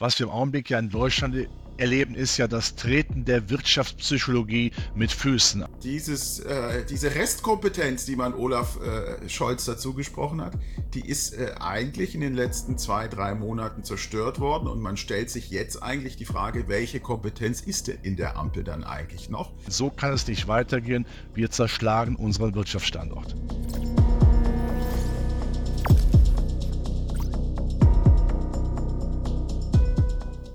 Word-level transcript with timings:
Was 0.00 0.18
wir 0.18 0.26
im 0.26 0.32
Augenblick 0.32 0.70
ja 0.70 0.80
in 0.80 0.90
Deutschland 0.90 1.48
erleben, 1.76 2.16
ist 2.16 2.36
ja 2.36 2.48
das 2.48 2.74
Treten 2.74 3.24
der 3.24 3.48
Wirtschaftspsychologie 3.48 4.72
mit 4.96 5.12
Füßen. 5.12 5.66
Dieses, 5.84 6.40
äh, 6.40 6.84
diese 6.84 7.14
Restkompetenz, 7.14 8.04
die 8.04 8.16
man 8.16 8.34
Olaf 8.34 8.76
äh, 8.80 9.28
Scholz 9.28 9.66
dazu 9.66 9.94
gesprochen 9.94 10.40
hat, 10.40 10.54
die 10.94 11.08
ist 11.08 11.34
äh, 11.34 11.54
eigentlich 11.60 12.16
in 12.16 12.22
den 12.22 12.34
letzten 12.34 12.76
zwei, 12.76 13.06
drei 13.06 13.36
Monaten 13.36 13.84
zerstört 13.84 14.40
worden 14.40 14.66
und 14.66 14.80
man 14.80 14.96
stellt 14.96 15.30
sich 15.30 15.50
jetzt 15.50 15.80
eigentlich 15.80 16.16
die 16.16 16.24
Frage, 16.24 16.66
welche 16.66 16.98
Kompetenz 16.98 17.60
ist 17.60 17.86
denn 17.86 17.98
in 18.02 18.16
der 18.16 18.36
Ampel 18.36 18.64
dann 18.64 18.82
eigentlich 18.82 19.30
noch? 19.30 19.52
So 19.68 19.90
kann 19.90 20.12
es 20.12 20.26
nicht 20.26 20.48
weitergehen. 20.48 21.06
Wir 21.34 21.52
zerschlagen 21.52 22.16
unseren 22.16 22.56
Wirtschaftsstandort. 22.56 23.36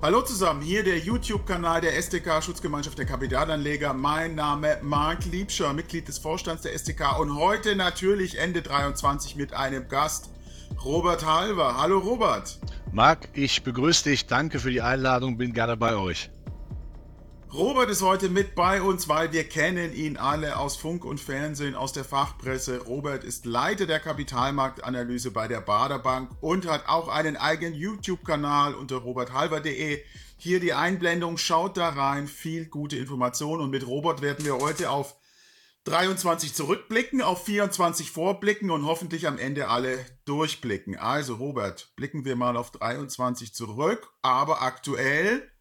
Hallo 0.01 0.21
zusammen, 0.21 0.61
hier 0.61 0.81
der 0.85 0.97
YouTube-Kanal 0.97 1.81
der 1.81 1.97
SDK 1.97 2.41
Schutzgemeinschaft 2.41 2.97
der 2.97 3.05
Kapitalanleger. 3.05 3.93
Mein 3.93 4.33
Name 4.33 4.77
Marc 4.81 5.25
Liebscher, 5.25 5.73
Mitglied 5.73 6.07
des 6.07 6.19
Vorstands 6.19 6.61
der 6.61 6.73
SDK 6.73 7.19
und 7.19 7.35
heute 7.35 7.75
natürlich 7.75 8.39
Ende 8.39 8.61
23 8.61 9.35
mit 9.35 9.51
einem 9.51 9.89
Gast, 9.89 10.29
Robert 10.85 11.25
Halver. 11.25 11.75
Hallo 11.77 11.97
Robert. 11.97 12.59
Marc, 12.93 13.27
ich 13.33 13.61
begrüße 13.61 14.09
dich, 14.09 14.25
danke 14.25 14.59
für 14.59 14.71
die 14.71 14.81
Einladung, 14.81 15.37
bin 15.37 15.51
gerne 15.51 15.75
bei 15.75 15.97
euch. 15.97 16.29
Robert 17.51 17.89
ist 17.89 18.03
heute 18.03 18.29
mit 18.29 18.53
bei 18.53 18.79
uns, 18.79 19.09
weil 19.09 19.31
wir 19.31 19.43
kennen 19.43 19.91
ihn 19.91 20.17
alle 20.17 20.57
aus 20.57 20.77
Funk 20.77 21.03
und 21.03 21.19
Fernsehen, 21.19 21.73
aus 21.73 21.91
der 21.91 22.03
Fachpresse. 22.03 22.81
Robert 22.83 23.23
ist 23.23 23.47
Leiter 23.47 23.87
der 23.87 23.99
Kapitalmarktanalyse 23.99 25.31
bei 25.31 25.47
der 25.47 25.59
Baderbank 25.59 26.29
und 26.41 26.67
hat 26.67 26.87
auch 26.87 27.07
einen 27.07 27.37
eigenen 27.37 27.73
YouTube-Kanal 27.73 28.75
unter 28.75 28.97
roberthalver.de. 28.97 30.03
Hier 30.37 30.59
die 30.59 30.73
Einblendung, 30.73 31.39
schaut 31.39 31.75
da 31.75 31.89
rein, 31.89 32.27
viel 32.27 32.67
gute 32.67 32.97
Informationen 32.97 33.63
und 33.63 33.71
mit 33.71 33.87
Robert 33.87 34.21
werden 34.21 34.45
wir 34.45 34.59
heute 34.59 34.91
auf 34.91 35.15
23 35.85 36.53
zurückblicken, 36.53 37.23
auf 37.23 37.45
24 37.45 38.11
vorblicken 38.11 38.69
und 38.69 38.85
hoffentlich 38.85 39.25
am 39.25 39.39
Ende 39.39 39.69
alle 39.69 39.97
durchblicken. 40.25 40.97
Also 40.97 41.35
Robert, 41.35 41.93
blicken 41.95 42.25
wir 42.25 42.35
mal 42.35 42.55
auf 42.57 42.69
23 42.69 43.55
zurück, 43.55 44.13
aber 44.21 44.61
aktuell 44.61 45.51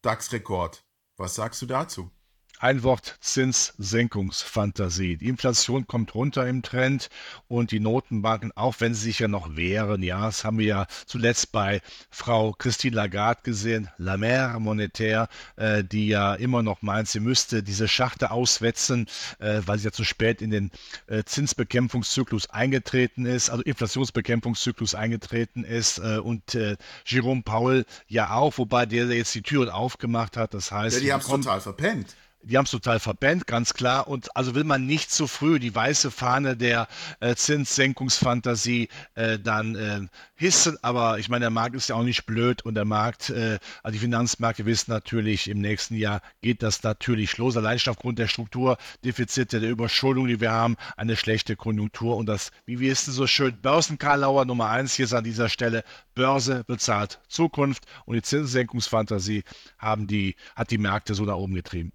DAX-Rekord. 0.00 0.87
Was 1.18 1.34
sagst 1.34 1.60
du 1.60 1.66
dazu? 1.66 2.12
Ein 2.60 2.82
Wort 2.82 3.18
Zinssenkungsfantasie. 3.20 5.16
Die 5.16 5.28
Inflation 5.28 5.86
kommt 5.86 6.16
runter 6.16 6.48
im 6.48 6.62
Trend 6.62 7.08
und 7.46 7.70
die 7.70 7.78
Notenbanken, 7.78 8.50
auch 8.56 8.74
wenn 8.80 8.94
sie 8.94 9.04
sich 9.04 9.20
ja 9.20 9.28
noch 9.28 9.54
wehren, 9.54 10.02
ja, 10.02 10.26
das 10.26 10.42
haben 10.42 10.58
wir 10.58 10.66
ja 10.66 10.86
zuletzt 11.06 11.52
bei 11.52 11.80
Frau 12.10 12.52
Christine 12.52 12.96
Lagarde 12.96 13.42
gesehen, 13.44 13.88
La 13.96 14.16
Mer 14.16 14.58
Monetaire, 14.58 15.28
äh, 15.54 15.84
die 15.84 16.08
ja 16.08 16.34
immer 16.34 16.64
noch 16.64 16.82
meint, 16.82 17.06
sie 17.06 17.20
müsste 17.20 17.62
diese 17.62 17.86
Schachte 17.86 18.32
auswetzen, 18.32 19.06
äh, 19.38 19.60
weil 19.64 19.78
sie 19.78 19.84
ja 19.84 19.92
zu 19.92 20.02
spät 20.02 20.42
in 20.42 20.50
den 20.50 20.72
äh, 21.06 21.22
Zinsbekämpfungszyklus 21.22 22.50
eingetreten 22.50 23.24
ist, 23.24 23.50
also 23.50 23.62
Inflationsbekämpfungszyklus 23.62 24.96
eingetreten 24.96 25.62
ist 25.62 25.98
äh, 25.98 26.18
und 26.18 26.56
äh, 26.56 26.76
Jerome 27.06 27.42
Paul 27.42 27.84
ja 28.08 28.32
auch, 28.32 28.58
wobei 28.58 28.84
der 28.84 29.06
jetzt 29.06 29.32
die 29.36 29.42
Türen 29.42 29.68
aufgemacht 29.68 30.36
hat. 30.36 30.54
Das 30.54 30.72
heißt, 30.72 30.96
ja, 30.96 31.02
die 31.02 31.12
haben 31.12 31.20
es 31.20 31.28
total 31.28 31.60
verpennt 31.60 32.16
die 32.42 32.56
haben 32.56 32.64
es 32.64 32.70
total 32.70 33.00
verpennt, 33.00 33.46
ganz 33.46 33.74
klar. 33.74 34.08
Und 34.08 34.34
also 34.36 34.54
will 34.54 34.64
man 34.64 34.86
nicht 34.86 35.10
zu 35.10 35.26
früh 35.26 35.58
die 35.58 35.74
weiße 35.74 36.10
Fahne 36.10 36.56
der 36.56 36.88
äh, 37.20 37.34
Zinssenkungsfantasie 37.34 38.88
äh, 39.14 39.38
dann 39.38 39.74
äh, 39.74 40.00
hissen. 40.34 40.78
Aber 40.82 41.18
ich 41.18 41.28
meine, 41.28 41.44
der 41.44 41.50
Markt 41.50 41.74
ist 41.74 41.88
ja 41.88 41.96
auch 41.96 42.02
nicht 42.02 42.26
blöd 42.26 42.62
und 42.62 42.74
der 42.74 42.84
Markt, 42.84 43.30
äh, 43.30 43.58
also 43.82 43.92
die 43.92 43.98
Finanzmärkte 43.98 44.66
wissen 44.66 44.90
natürlich, 44.90 45.48
im 45.48 45.60
nächsten 45.60 45.96
Jahr 45.96 46.22
geht 46.40 46.62
das 46.62 46.82
natürlich 46.82 47.36
los. 47.38 47.56
Allein 47.56 47.78
schon 47.78 47.92
aufgrund 47.92 48.18
der 48.18 48.28
Strukturdefizite, 48.28 49.60
der 49.60 49.70
Überschuldung, 49.70 50.28
die 50.28 50.40
wir 50.40 50.52
haben, 50.52 50.76
eine 50.96 51.16
schlechte 51.16 51.56
Konjunktur. 51.56 52.16
Und 52.16 52.26
das, 52.26 52.50
wie 52.66 52.80
wir 52.80 52.90
wissen, 52.90 53.12
so 53.12 53.26
schön, 53.26 53.60
Börsenkarlauer 53.60 54.44
Nummer 54.44 54.70
eins 54.70 54.94
hier 54.94 55.04
ist 55.04 55.12
an 55.12 55.24
dieser 55.24 55.48
Stelle, 55.48 55.84
Börse 56.14 56.64
bezahlt 56.66 57.20
Zukunft 57.28 57.84
und 58.06 58.14
die 58.14 58.22
Zinssenkungsfantasie 58.22 59.44
haben 59.78 60.06
die, 60.06 60.36
hat 60.56 60.70
die 60.70 60.78
Märkte 60.78 61.14
so 61.14 61.24
nach 61.24 61.36
oben 61.36 61.54
getrieben. 61.54 61.92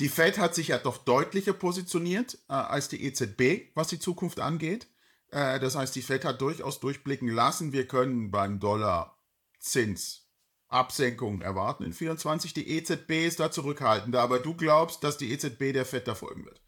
Die 0.00 0.08
Fed 0.08 0.38
hat 0.38 0.54
sich 0.54 0.68
ja 0.68 0.78
doch 0.78 0.98
deutlicher 0.98 1.52
positioniert 1.52 2.38
äh, 2.48 2.52
als 2.52 2.88
die 2.88 3.04
EZB, 3.04 3.72
was 3.74 3.88
die 3.88 3.98
Zukunft 3.98 4.40
angeht. 4.40 4.86
Äh, 5.30 5.58
das 5.58 5.74
heißt, 5.74 5.94
die 5.96 6.02
Fed 6.02 6.24
hat 6.24 6.40
durchaus 6.40 6.80
durchblicken 6.80 7.28
lassen, 7.28 7.72
wir 7.72 7.86
können 7.86 8.30
beim 8.30 8.60
Dollar 8.60 9.18
Zins 9.58 10.28
Absenkungen 10.68 11.42
erwarten 11.42 11.82
in 11.82 11.92
24. 11.92 12.52
Die 12.52 12.76
EZB 12.76 13.26
ist 13.26 13.40
da 13.40 13.50
zurückhaltender, 13.50 14.20
aber 14.20 14.38
du 14.38 14.54
glaubst, 14.54 15.02
dass 15.02 15.16
die 15.16 15.32
EZB 15.32 15.72
der 15.72 15.84
Fed 15.84 16.06
da 16.06 16.14
folgen 16.14 16.44
wird? 16.44 16.60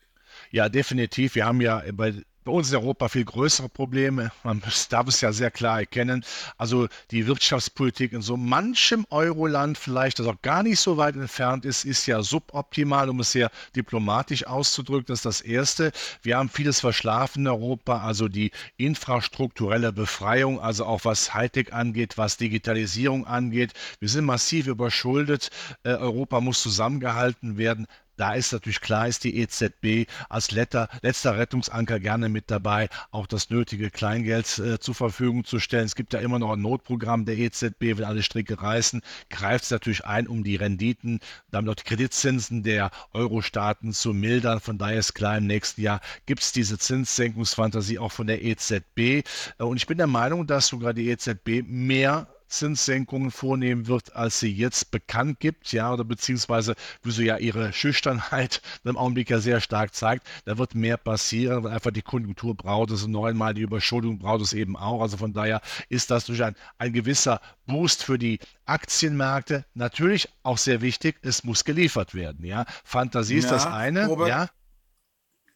Ja, 0.51 0.69
definitiv. 0.69 1.35
Wir 1.35 1.45
haben 1.45 1.61
ja 1.61 1.83
bei 1.93 2.15
bei 2.45 2.53
uns 2.53 2.71
in 2.71 2.77
Europa 2.77 3.09
viel 3.09 3.25
größere 3.25 3.69
Probleme. 3.69 4.33
Man 4.45 4.63
darf 4.89 5.09
es 5.09 5.21
ja 5.21 5.33
sehr 5.33 5.51
klar 5.51 5.81
erkennen. 5.81 6.25
Also 6.57 6.89
die 7.11 7.27
Wirtschaftspolitik 7.27 8.13
in 8.13 8.23
so 8.23 8.37
manchem 8.37 9.07
Euroland 9.11 9.77
vielleicht, 9.77 10.19
das 10.19 10.27
auch 10.27 10.41
gar 10.43 10.63
nicht 10.63 10.81
so 10.81 10.97
weit 10.97 11.17
entfernt 11.17 11.65
ist, 11.65 11.85
ist 11.85 12.07
ja 12.07 12.23
suboptimal, 12.23 13.09
um 13.11 13.21
es 13.21 13.33
sehr 13.33 13.51
diplomatisch 13.77 14.47
auszudrücken. 14.47 15.07
Das 15.09 15.21
ist 15.21 15.27
das 15.27 15.41
Erste. 15.43 15.93
Wir 16.23 16.39
haben 16.39 16.49
vieles 16.49 16.81
verschlafen 16.81 17.43
in 17.43 17.49
Europa, 17.49 18.01
also 18.03 18.29
die 18.29 18.53
infrastrukturelle 18.77 19.93
Befreiung, 19.93 20.61
also 20.61 20.87
auch 20.87 21.05
was 21.05 21.35
Hightech 21.35 21.73
angeht, 21.73 22.17
was 22.17 22.37
Digitalisierung 22.37 23.27
angeht. 23.27 23.73
Wir 23.99 24.09
sind 24.09 24.25
massiv 24.25 24.67
überschuldet. 24.67 25.51
Äh, 25.83 25.91
Europa 25.91 26.41
muss 26.41 26.63
zusammengehalten 26.63 27.59
werden. 27.59 27.87
Da 28.21 28.35
ist 28.35 28.53
natürlich 28.53 28.83
klar, 28.83 29.09
ist 29.09 29.25
die 29.25 29.39
EZB 29.39 30.07
als 30.29 30.51
letter, 30.51 30.91
letzter 31.01 31.39
Rettungsanker 31.39 31.99
gerne 32.01 32.29
mit 32.29 32.51
dabei, 32.51 32.91
auch 33.13 33.27
das 33.27 33.49
nötige 33.49 33.89
Kleingeld 33.89 34.59
äh, 34.59 34.79
zur 34.79 34.95
Verfügung 34.95 35.47
zu 35.47 35.59
stellen. 35.59 35.87
Es 35.87 35.95
gibt 35.95 36.13
ja 36.13 36.21
immer 36.21 36.39
noch 36.39 36.53
ein 36.53 36.61
Notprogramm 36.61 37.25
der 37.25 37.39
EZB, 37.39 37.97
wenn 37.97 38.05
alle 38.05 38.23
Stricke 38.23 38.61
reißen, 38.61 39.01
greift 39.31 39.65
es 39.65 39.71
natürlich 39.71 40.05
ein, 40.05 40.29
um 40.29 40.45
die 40.45 40.57
Renditen, 40.57 41.21
damit 41.51 41.71
auch 41.71 41.77
die 41.77 41.85
Kreditzinsen 41.85 42.63
der 42.63 42.91
Euro-Staaten 43.15 43.95
zu 43.95 44.13
mildern. 44.13 44.61
Von 44.61 44.77
daher 44.77 44.99
ist 44.99 45.15
klar, 45.15 45.39
im 45.39 45.47
nächsten 45.47 45.81
Jahr 45.81 46.03
gibt 46.27 46.43
es 46.43 46.53
diese 46.53 46.77
Zinssenkungsfantasie 46.77 47.99
auch 47.99 48.13
von 48.13 48.27
der 48.27 48.45
EZB. 48.45 48.99
Äh, 48.99 49.23
und 49.61 49.79
ich 49.79 49.87
bin 49.87 49.97
der 49.97 50.07
Meinung, 50.07 50.47
dass 50.47 50.67
sogar 50.67 50.93
die 50.93 51.09
EZB 51.09 51.63
mehr 51.65 52.27
Zinssenkungen 52.51 53.31
vornehmen 53.31 53.87
wird, 53.87 54.15
als 54.15 54.41
sie 54.41 54.53
jetzt 54.53 54.91
bekannt 54.91 55.41
gibt, 55.41 55.73
ja, 55.73 55.93
oder 55.93 56.05
beziehungsweise 56.05 56.75
wie 57.03 57.11
sie 57.11 57.25
ja 57.25 57.39
ihre 57.39 57.73
Schüchternheit 57.73 58.61
im 58.85 58.97
Augenblick 58.97 59.31
ja 59.31 59.41
sehr 59.41 59.61
stark 59.61 59.95
zeigt. 59.95 60.27
Da 60.45 60.59
wird 60.59 60.75
mehr 60.75 60.97
passieren, 60.97 61.65
weil 61.65 61.73
einfach 61.73 61.91
die 61.91 62.03
Konjunktur 62.03 62.55
braucht 62.55 62.91
es 62.91 63.05
und 63.05 63.13
neunmal 63.13 63.55
die 63.55 63.63
Überschuldung 63.63 64.19
braucht 64.19 64.43
es 64.43 64.53
eben 64.53 64.77
auch. 64.77 65.01
Also 65.01 65.17
von 65.17 65.33
daher 65.33 65.61
ist 65.89 66.11
das 66.11 66.27
durch 66.27 66.43
ein, 66.43 66.57
ein 66.79 66.93
gewisser 66.93 67.41
Boost 67.67 68.05
für 68.05 68.19
die 68.19 68.41
Aktienmärkte. 68.67 69.65
Natürlich 69.75 70.29
auch 70.43 70.59
sehr 70.59 70.81
wichtig, 70.81 71.17
es 71.23 71.45
muss 71.45 71.65
geliefert 71.65 72.15
werden, 72.15 72.45
ja. 72.45 72.67
Fantasie 72.85 73.35
ja, 73.35 73.41
ist 73.41 73.51
das 73.51 73.67
eine, 73.67 74.07
Robert, 74.07 74.29
ja. 74.29 74.49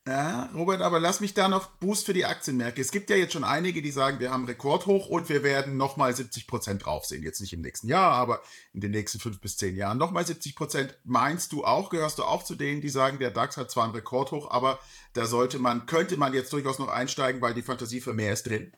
Ja, 0.06 0.50
Robert, 0.54 0.82
aber 0.82 1.00
lass 1.00 1.20
mich 1.20 1.32
da 1.32 1.48
noch 1.48 1.66
Boost 1.76 2.04
für 2.04 2.12
die 2.12 2.26
Aktienmärkte. 2.26 2.82
Es 2.82 2.92
gibt 2.92 3.08
ja 3.08 3.16
jetzt 3.16 3.32
schon 3.32 3.42
einige, 3.42 3.80
die 3.80 3.90
sagen, 3.90 4.20
wir 4.20 4.30
haben 4.30 4.44
Rekordhoch 4.44 5.08
und 5.08 5.30
wir 5.30 5.42
werden 5.42 5.78
nochmal 5.78 6.14
70 6.14 6.46
Prozent 6.46 6.84
drauf 6.84 7.06
sehen. 7.06 7.22
Jetzt 7.22 7.40
nicht 7.40 7.54
im 7.54 7.62
nächsten 7.62 7.88
Jahr, 7.88 8.12
aber 8.12 8.42
in 8.74 8.82
den 8.82 8.90
nächsten 8.90 9.18
fünf 9.18 9.40
bis 9.40 9.56
zehn 9.56 9.76
Jahren 9.76 9.96
nochmal 9.96 10.26
70 10.26 10.56
Prozent. 10.56 10.98
Meinst 11.04 11.52
du 11.52 11.64
auch, 11.64 11.88
gehörst 11.88 12.18
du 12.18 12.24
auch 12.24 12.42
zu 12.42 12.54
denen, 12.54 12.82
die 12.82 12.90
sagen, 12.90 13.18
der 13.18 13.30
DAX 13.30 13.56
hat 13.56 13.70
zwar 13.70 13.84
ein 13.84 13.92
Rekordhoch, 13.92 14.50
aber 14.50 14.78
da 15.14 15.24
sollte 15.24 15.58
man, 15.58 15.86
könnte 15.86 16.18
man 16.18 16.34
jetzt 16.34 16.52
durchaus 16.52 16.78
noch 16.78 16.88
einsteigen, 16.88 17.40
weil 17.40 17.54
die 17.54 17.62
Fantasie 17.62 18.02
für 18.02 18.12
mehr 18.12 18.34
ist 18.34 18.42
drin? 18.42 18.74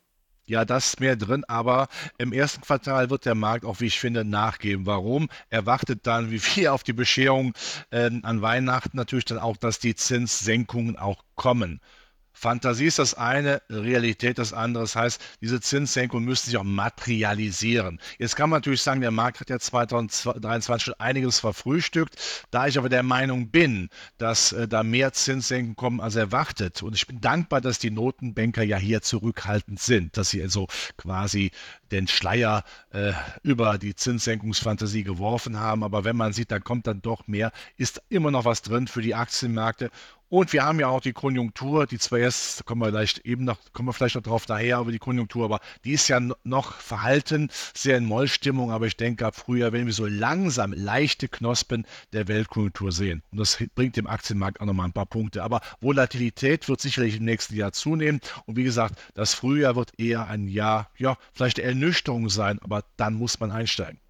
Ja, 0.49 0.63
das 0.63 0.87
ist 0.87 0.99
mehr 1.01 1.17
drin, 1.17 1.43
aber 1.49 1.89
im 2.17 2.31
ersten 2.31 2.61
Quartal 2.61 3.09
wird 3.09 3.25
der 3.25 3.35
Markt 3.35 3.65
auch, 3.65 3.81
wie 3.81 3.87
ich 3.87 3.99
finde, 3.99 4.23
nachgeben. 4.23 4.85
Warum? 4.85 5.27
Er 5.49 5.65
wartet 5.65 6.07
dann, 6.07 6.31
wie 6.31 6.41
wir 6.55 6.73
auf 6.73 6.83
die 6.83 6.93
Bescherung 6.93 7.53
äh, 7.91 8.09
an 8.23 8.41
Weihnachten 8.41 8.95
natürlich 8.95 9.25
dann 9.25 9.39
auch, 9.39 9.57
dass 9.57 9.79
die 9.79 9.95
Zinssenkungen 9.95 10.97
auch 10.97 11.23
kommen. 11.35 11.81
Fantasie 12.39 12.85
ist 12.85 12.99
das 12.99 13.15
eine, 13.15 13.63
Realität 13.67 14.37
das 14.37 14.53
andere. 14.53 14.83
Das 14.83 14.95
heißt, 14.95 15.19
diese 15.41 15.59
Zinssenkungen 15.59 16.23
müssen 16.23 16.45
sich 16.45 16.57
auch 16.57 16.63
materialisieren. 16.63 17.99
Jetzt 18.19 18.35
kann 18.35 18.51
man 18.51 18.57
natürlich 18.57 18.83
sagen, 18.83 19.01
der 19.01 19.09
Markt 19.09 19.39
hat 19.39 19.49
ja 19.49 19.57
2023 19.57 20.85
schon 20.85 20.93
einiges 20.99 21.39
verfrühstückt. 21.39 22.15
Da 22.51 22.67
ich 22.67 22.77
aber 22.77 22.89
der 22.89 23.01
Meinung 23.01 23.49
bin, 23.49 23.89
dass 24.19 24.51
äh, 24.51 24.67
da 24.67 24.83
mehr 24.83 25.13
Zinssenkungen 25.13 25.75
kommen 25.75 25.99
als 25.99 26.15
erwartet, 26.15 26.83
und 26.83 26.93
ich 26.93 27.07
bin 27.07 27.21
dankbar, 27.21 27.59
dass 27.59 27.79
die 27.79 27.89
Notenbanker 27.89 28.61
ja 28.61 28.77
hier 28.77 29.01
zurückhaltend 29.01 29.79
sind, 29.79 30.15
dass 30.15 30.29
sie 30.29 30.43
also 30.43 30.67
quasi 30.95 31.49
den 31.91 32.07
Schleier 32.07 32.63
äh, 32.91 33.13
über 33.41 33.79
die 33.79 33.95
Zinssenkungsfantasie 33.95 35.03
geworfen 35.03 35.59
haben. 35.59 35.83
Aber 35.83 36.03
wenn 36.03 36.15
man 36.15 36.33
sieht, 36.33 36.51
da 36.51 36.59
kommt 36.59 36.85
dann 36.85 37.01
doch 37.01 37.27
mehr, 37.27 37.51
ist 37.77 37.99
immer 38.09 38.29
noch 38.29 38.45
was 38.45 38.61
drin 38.61 38.85
für 38.85 39.01
die 39.01 39.15
Aktienmärkte. 39.15 39.89
Und 40.29 40.51
wir 40.51 40.65
haben 40.65 40.79
ja 40.79 40.87
auch 40.87 40.99
die 40.99 41.13
Konjunktur, 41.13 41.87
die 41.87 41.99
zwar 41.99 42.19
erst, 42.19 42.65
kommen 42.65 42.81
wir 42.81 42.87
vielleicht 42.87 43.19
eben 43.19 43.45
noch, 43.45 43.57
kommen 43.71 43.87
wir 43.87 43.93
vielleicht 43.93 44.15
noch 44.15 44.23
drauf 44.23 44.45
daher 44.45 44.79
über 44.79 44.91
die 44.91 44.99
Konjunktur, 44.99 45.45
aber 45.45 45.61
die 45.85 45.93
ist 45.93 46.09
ja 46.09 46.19
noch 46.43 46.73
verhalten, 46.73 47.49
sehr 47.73 47.97
in 47.97 48.05
Mollstimmung, 48.05 48.71
aber 48.71 48.87
ich 48.87 48.97
denke, 48.97 49.25
ab 49.25 49.37
Frühjahr 49.37 49.71
werden 49.71 49.85
wir 49.85 49.93
so 49.93 50.05
langsam 50.05 50.73
leichte 50.73 51.29
Knospen 51.29 51.85
der 52.11 52.27
Weltkonjunktur 52.27 52.91
sehen. 52.91 53.23
Und 53.31 53.39
das 53.39 53.57
bringt 53.73 53.95
dem 53.95 54.07
Aktienmarkt 54.07 54.59
auch 54.59 54.65
nochmal 54.65 54.87
ein 54.87 54.93
paar 54.93 55.05
Punkte. 55.05 55.43
Aber 55.43 55.61
Volatilität 55.79 56.67
wird 56.67 56.81
sicherlich 56.81 57.17
im 57.17 57.23
nächsten 57.23 57.55
Jahr 57.55 57.71
zunehmen. 57.71 58.19
Und 58.45 58.57
wie 58.57 58.63
gesagt, 58.63 58.99
das 59.13 59.33
Frühjahr 59.33 59.77
wird 59.77 59.97
eher 59.97 60.27
ein 60.27 60.49
Jahr, 60.49 60.89
ja, 60.97 61.17
vielleicht 61.33 61.59
Ernüchterung 61.59 62.29
sein, 62.29 62.59
aber 62.61 62.83
dann 62.97 63.13
muss 63.13 63.39
man 63.39 63.51
einsteigen. 63.51 64.01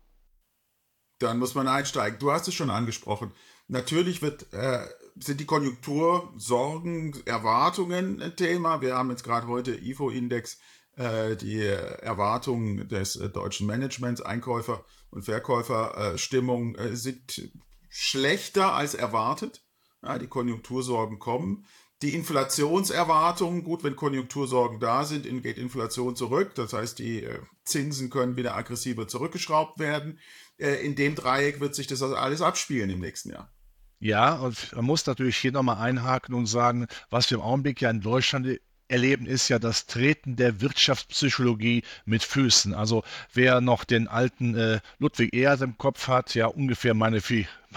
Dann 1.19 1.37
muss 1.37 1.53
man 1.53 1.67
einsteigen. 1.67 2.17
Du 2.17 2.31
hast 2.31 2.47
es 2.47 2.55
schon 2.55 2.71
angesprochen. 2.71 3.31
Natürlich 3.67 4.21
wird 4.21 4.51
äh, 4.53 4.85
sind 5.21 5.39
die 5.39 5.45
Konjunktursorgen, 5.45 7.15
Erwartungen 7.25 8.21
ein 8.21 8.35
Thema. 8.35 8.81
Wir 8.81 8.95
haben 8.95 9.09
jetzt 9.09 9.23
gerade 9.23 9.47
heute 9.47 9.75
IFO-Index, 9.75 10.59
äh, 10.95 11.35
die 11.35 11.61
Erwartungen 11.61 12.87
des 12.87 13.15
äh, 13.15 13.29
deutschen 13.29 13.67
Managements, 13.67 14.21
Einkäufer 14.21 14.85
und 15.09 15.23
Verkäuferstimmung 15.23 16.75
äh, 16.75 16.95
sind 16.95 17.51
schlechter 17.89 18.73
als 18.73 18.93
erwartet. 18.93 19.63
Ja, 20.03 20.17
die 20.19 20.27
Konjunktursorgen 20.27 21.19
kommen. 21.19 21.65
Die 22.03 22.13
Inflationserwartungen, 22.13 23.63
gut, 23.63 23.83
wenn 23.83 23.95
Konjunktursorgen 23.95 24.79
da 24.79 25.03
sind, 25.03 25.23
geht 25.41 25.57
Inflation 25.57 26.15
zurück. 26.15 26.53
Das 26.53 26.73
heißt, 26.73 26.99
die 26.99 27.23
äh, 27.23 27.39
Zinsen 27.63 28.11
können 28.11 28.35
wieder 28.35 28.55
aggressiver 28.55 29.07
zurückgeschraubt 29.07 29.79
werden. 29.79 30.19
Äh, 30.57 30.85
in 30.85 30.95
dem 30.95 31.15
Dreieck 31.15 31.59
wird 31.59 31.73
sich 31.73 31.87
das 31.87 32.03
also 32.03 32.15
alles 32.15 32.41
abspielen 32.41 32.91
im 32.91 32.99
nächsten 32.99 33.31
Jahr. 33.31 33.51
Ja, 33.99 34.35
und 34.35 34.75
man 34.75 34.85
muss 34.85 35.05
natürlich 35.05 35.37
hier 35.37 35.51
nochmal 35.51 35.77
einhaken 35.77 36.35
und 36.35 36.45
sagen, 36.45 36.87
was 37.09 37.29
wir 37.31 37.37
im 37.37 37.43
Augenblick 37.43 37.81
ja 37.81 37.89
in 37.89 38.01
Deutschland 38.01 38.59
erleben, 38.89 39.25
ist 39.25 39.49
ja 39.49 39.59
das 39.59 39.85
Treten 39.87 40.35
der 40.35 40.61
Wirtschaftspsychologie 40.61 41.83
mit 42.05 42.23
Füßen. 42.23 42.73
Also 42.73 43.03
wer 43.33 43.59
noch 43.59 43.83
den 43.83 44.07
alten 44.07 44.55
äh, 44.55 44.79
Ludwig 44.99 45.33
Erhard 45.33 45.61
im 45.61 45.77
Kopf 45.77 46.07
hat, 46.07 46.35
ja 46.35 46.45
ungefähr 46.47 46.93
meine, 46.93 47.21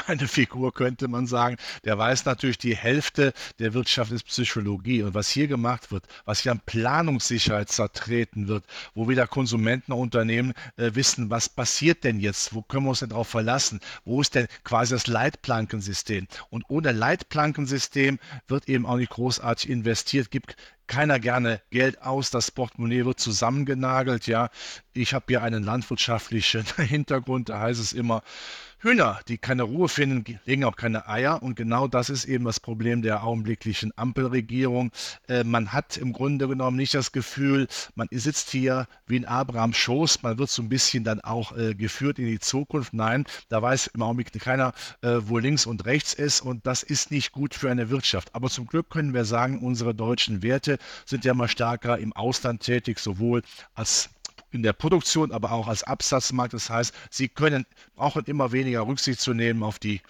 meine 0.07 0.29
Figur 0.29 0.73
könnte 0.73 1.09
man 1.09 1.27
sagen, 1.27 1.57
der 1.85 1.99
weiß 1.99 2.25
natürlich, 2.25 2.59
die 2.59 2.77
Hälfte 2.77 3.33
der 3.59 3.75
Wirtschaft 3.75 4.13
ist 4.13 4.27
Psychologie. 4.27 5.03
Und 5.03 5.15
was 5.15 5.31
hier 5.31 5.49
gemacht 5.49 5.91
wird, 5.91 6.07
was 6.25 6.41
hier 6.41 6.53
an 6.53 6.61
Planungssicherheit 6.65 7.71
zertreten 7.71 8.49
wird, 8.49 8.65
wo 8.95 9.09
wieder 9.09 9.27
Konsumenten 9.27 9.93
und 9.93 10.01
Unternehmen 10.01 10.53
äh, 10.77 10.91
wissen, 10.95 11.31
was 11.31 11.49
passiert 11.49 12.05
denn 12.05 12.21
jetzt, 12.21 12.55
wo 12.55 12.63
können 12.63 12.85
wir 12.85 12.91
uns 12.91 13.01
denn 13.01 13.11
darauf 13.11 13.29
verlassen, 13.29 13.81
wo 14.05 14.21
ist 14.21 14.35
denn 14.35 14.47
quasi 14.65 14.95
das 14.95 15.07
Leitplankensystem. 15.07 16.27
Und 16.51 16.65
ohne 16.69 16.93
Leitplankensystem 16.93 18.19
wird 18.49 18.69
eben 18.69 18.87
auch 18.87 18.97
nicht 18.97 19.11
großartig 19.11 19.71
investiert, 19.71 20.31
gibt 20.31 20.57
keiner 20.91 21.21
gerne 21.21 21.61
Geld 21.71 22.03
aus, 22.03 22.31
das 22.31 22.51
Portemonnaie 22.51 23.05
wird 23.05 23.21
zusammengenagelt. 23.21 24.27
Ja, 24.27 24.51
ich 24.93 25.15
habe 25.15 25.27
hier 25.29 25.43
einen 25.43 25.63
landwirtschaftlichen 25.63 26.65
Hintergrund, 26.77 27.49
da 27.49 27.61
heißt 27.61 27.81
es 27.81 27.93
immer, 27.93 28.23
Hühner, 28.83 29.21
die 29.29 29.37
keine 29.37 29.65
Ruhe 29.65 29.91
finden, 29.91 30.39
legen 30.47 30.65
auch 30.65 30.75
keine 30.75 31.07
Eier. 31.07 31.43
Und 31.43 31.55
genau 31.55 31.87
das 31.87 32.09
ist 32.09 32.25
eben 32.25 32.47
das 32.47 32.61
Problem 32.61 33.03
der 33.03 33.23
augenblicklichen 33.25 33.93
Ampelregierung. 33.97 34.91
Äh, 35.29 35.45
man 35.45 35.75
hat 35.75 35.99
im 35.99 36.15
Grunde 36.15 36.49
genommen 36.49 36.79
nicht 36.79 36.95
das 36.95 37.13
Gefühl, 37.13 37.69
man 37.95 38.09
sitzt 38.11 38.51
hier 38.51 38.87
wie 39.07 39.17
in 39.17 39.27
Abrahams 39.27 39.77
Schoß. 39.77 40.23
Man 40.23 40.39
wird 40.39 40.49
so 40.49 40.63
ein 40.63 40.71
bisschen 40.71 41.05
dann 41.05 41.21
auch 41.21 41.55
äh, 41.57 41.75
geführt 41.75 42.19
in 42.19 42.25
die 42.25 42.41
Zukunft. 42.41 42.95
Nein, 42.95 43.27
da 43.51 43.61
weiß 43.61 43.89
im 43.89 44.01
Augenblick 44.01 44.33
keiner, 44.41 44.73
äh, 45.03 45.19
wo 45.21 45.37
links 45.37 45.67
und 45.67 45.85
rechts 45.85 46.15
ist. 46.15 46.41
Und 46.41 46.67
das 46.67 46.83
ist 46.83 47.11
nicht 47.11 47.33
gut 47.33 47.55
für 47.55 47.71
eine 47.71 47.91
Wirtschaft. 47.91 48.35
Aber 48.35 48.49
zum 48.49 48.67
Glück 48.67 48.89
können 48.89 49.13
wir 49.13 49.27
sagen, 49.27 49.59
unsere 49.59 49.95
deutschen 49.95 50.43
Werte 50.43 50.79
sind 51.05 51.27
ja 51.27 51.35
mal 51.35 51.49
stärker 51.49 51.99
im 51.99 52.15
Ausland 52.15 52.63
tätig, 52.63 52.99
sowohl 52.99 53.43
als 53.75 54.09
in 54.51 54.63
der 54.63 54.73
Produktion, 54.73 55.33
aber 55.33 55.53
auch 55.53 55.69
als 55.69 55.83
Absatzmarkt. 55.83 56.55
Das 56.55 56.71
heißt, 56.71 56.95
sie 57.11 57.29
können, 57.29 57.67
brauchen 57.95 58.25
immer 58.27 58.53
weniger 58.53 58.87
Rücksicht 58.87 59.21
zu 59.21 59.35
nehmen 59.35 59.63
auf 59.63 59.79
die 59.79 60.01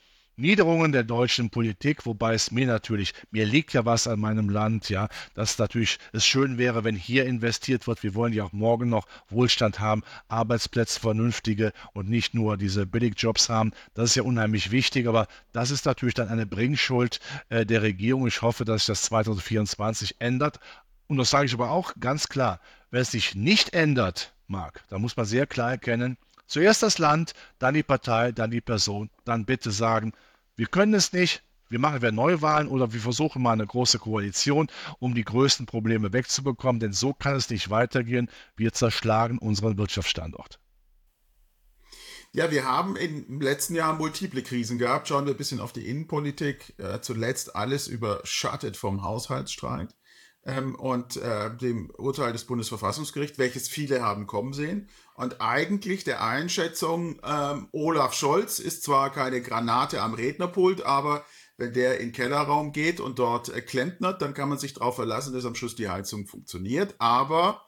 Niederungen 0.40 0.90
der 0.90 1.02
deutschen 1.04 1.50
Politik, 1.50 2.06
wobei 2.06 2.32
es 2.32 2.50
mir 2.50 2.66
natürlich, 2.66 3.12
mir 3.30 3.44
liegt 3.44 3.74
ja 3.74 3.84
was 3.84 4.06
an 4.06 4.20
meinem 4.20 4.48
Land, 4.48 4.88
ja, 4.88 5.08
dass 5.34 5.58
natürlich 5.58 5.98
es 6.14 6.24
schön 6.24 6.56
wäre, 6.56 6.82
wenn 6.82 6.96
hier 6.96 7.26
investiert 7.26 7.86
wird. 7.86 8.02
Wir 8.02 8.14
wollen 8.14 8.32
ja 8.32 8.44
auch 8.44 8.52
morgen 8.52 8.88
noch 8.88 9.06
Wohlstand 9.28 9.80
haben, 9.80 10.02
Arbeitsplätze 10.28 10.98
vernünftige 10.98 11.74
und 11.92 12.08
nicht 12.08 12.32
nur 12.32 12.56
diese 12.56 12.86
Billigjobs 12.86 13.50
haben. 13.50 13.72
Das 13.92 14.10
ist 14.10 14.14
ja 14.14 14.22
unheimlich 14.22 14.70
wichtig, 14.70 15.06
aber 15.06 15.26
das 15.52 15.70
ist 15.70 15.84
natürlich 15.84 16.14
dann 16.14 16.28
eine 16.28 16.46
Bringschuld 16.46 17.20
äh, 17.50 17.66
der 17.66 17.82
Regierung. 17.82 18.26
Ich 18.26 18.40
hoffe, 18.40 18.64
dass 18.64 18.86
sich 18.86 18.86
das 18.86 19.02
2024 19.02 20.16
ändert. 20.20 20.58
Und 21.06 21.18
das 21.18 21.28
sage 21.28 21.46
ich 21.46 21.52
aber 21.52 21.70
auch 21.70 21.92
ganz 22.00 22.28
klar, 22.28 22.60
wenn 22.90 23.02
es 23.02 23.10
sich 23.10 23.34
nicht 23.34 23.72
ändert, 23.72 24.34
Marc, 24.46 24.82
dann 24.88 25.00
muss 25.00 25.16
man 25.16 25.26
sehr 25.26 25.46
klar 25.46 25.70
erkennen, 25.70 26.16
zuerst 26.46 26.82
das 26.82 26.98
Land, 26.98 27.32
dann 27.58 27.74
die 27.74 27.82
Partei, 27.82 28.32
dann 28.32 28.50
die 28.50 28.60
Person, 28.60 29.10
dann 29.24 29.44
bitte 29.44 29.70
sagen, 29.70 30.12
wir 30.56 30.66
können 30.66 30.94
es 30.94 31.12
nicht, 31.12 31.42
wir 31.68 31.78
machen 31.78 32.02
wir 32.02 32.10
Neuwahlen 32.10 32.66
oder 32.66 32.92
wir 32.92 33.00
versuchen 33.00 33.42
mal 33.42 33.52
eine 33.52 33.66
große 33.66 34.00
Koalition, 34.00 34.66
um 34.98 35.14
die 35.14 35.24
größten 35.24 35.66
Probleme 35.66 36.12
wegzubekommen, 36.12 36.80
denn 36.80 36.92
so 36.92 37.14
kann 37.14 37.36
es 37.36 37.48
nicht 37.48 37.70
weitergehen. 37.70 38.28
Wir 38.56 38.72
zerschlagen 38.72 39.38
unseren 39.38 39.78
Wirtschaftsstandort. 39.78 40.58
Ja, 42.32 42.50
wir 42.50 42.64
haben 42.64 42.96
im 42.96 43.40
letzten 43.40 43.74
Jahr 43.74 43.94
multiple 43.94 44.42
Krisen 44.42 44.78
gehabt. 44.78 45.08
Schauen 45.08 45.26
wir 45.26 45.34
ein 45.34 45.36
bisschen 45.36 45.60
auf 45.60 45.72
die 45.72 45.88
Innenpolitik. 45.88 46.74
Äh, 46.78 47.00
zuletzt 47.00 47.56
alles 47.56 47.88
überschattet 47.88 48.76
vom 48.76 49.02
Haushaltsstreit 49.02 49.94
ähm, 50.44 50.74
und 50.74 51.16
äh, 51.16 51.54
dem 51.56 51.90
Urteil 51.90 52.32
des 52.32 52.44
Bundesverfassungsgerichts, 52.44 53.38
welches 53.38 53.68
viele 53.68 54.02
haben 54.02 54.26
kommen 54.26 54.52
sehen. 54.52 54.88
Und 55.14 55.40
eigentlich 55.40 56.04
der 56.04 56.24
Einschätzung, 56.24 57.20
ähm, 57.24 57.68
Olaf 57.72 58.14
Scholz 58.14 58.58
ist 58.58 58.82
zwar 58.82 59.10
keine 59.10 59.42
Granate 59.42 60.00
am 60.00 60.14
Rednerpult, 60.14 60.82
aber 60.82 61.24
wenn 61.56 61.74
der 61.74 62.00
in 62.00 62.08
den 62.08 62.12
Kellerraum 62.12 62.72
geht 62.72 63.00
und 63.00 63.18
dort 63.18 63.50
äh, 63.50 63.60
klempnert, 63.60 64.22
dann 64.22 64.32
kann 64.32 64.48
man 64.48 64.58
sich 64.58 64.72
darauf 64.72 64.96
verlassen, 64.96 65.34
dass 65.34 65.44
am 65.44 65.54
Schluss 65.54 65.76
die 65.76 65.90
Heizung 65.90 66.26
funktioniert. 66.26 66.94
Aber 66.98 67.66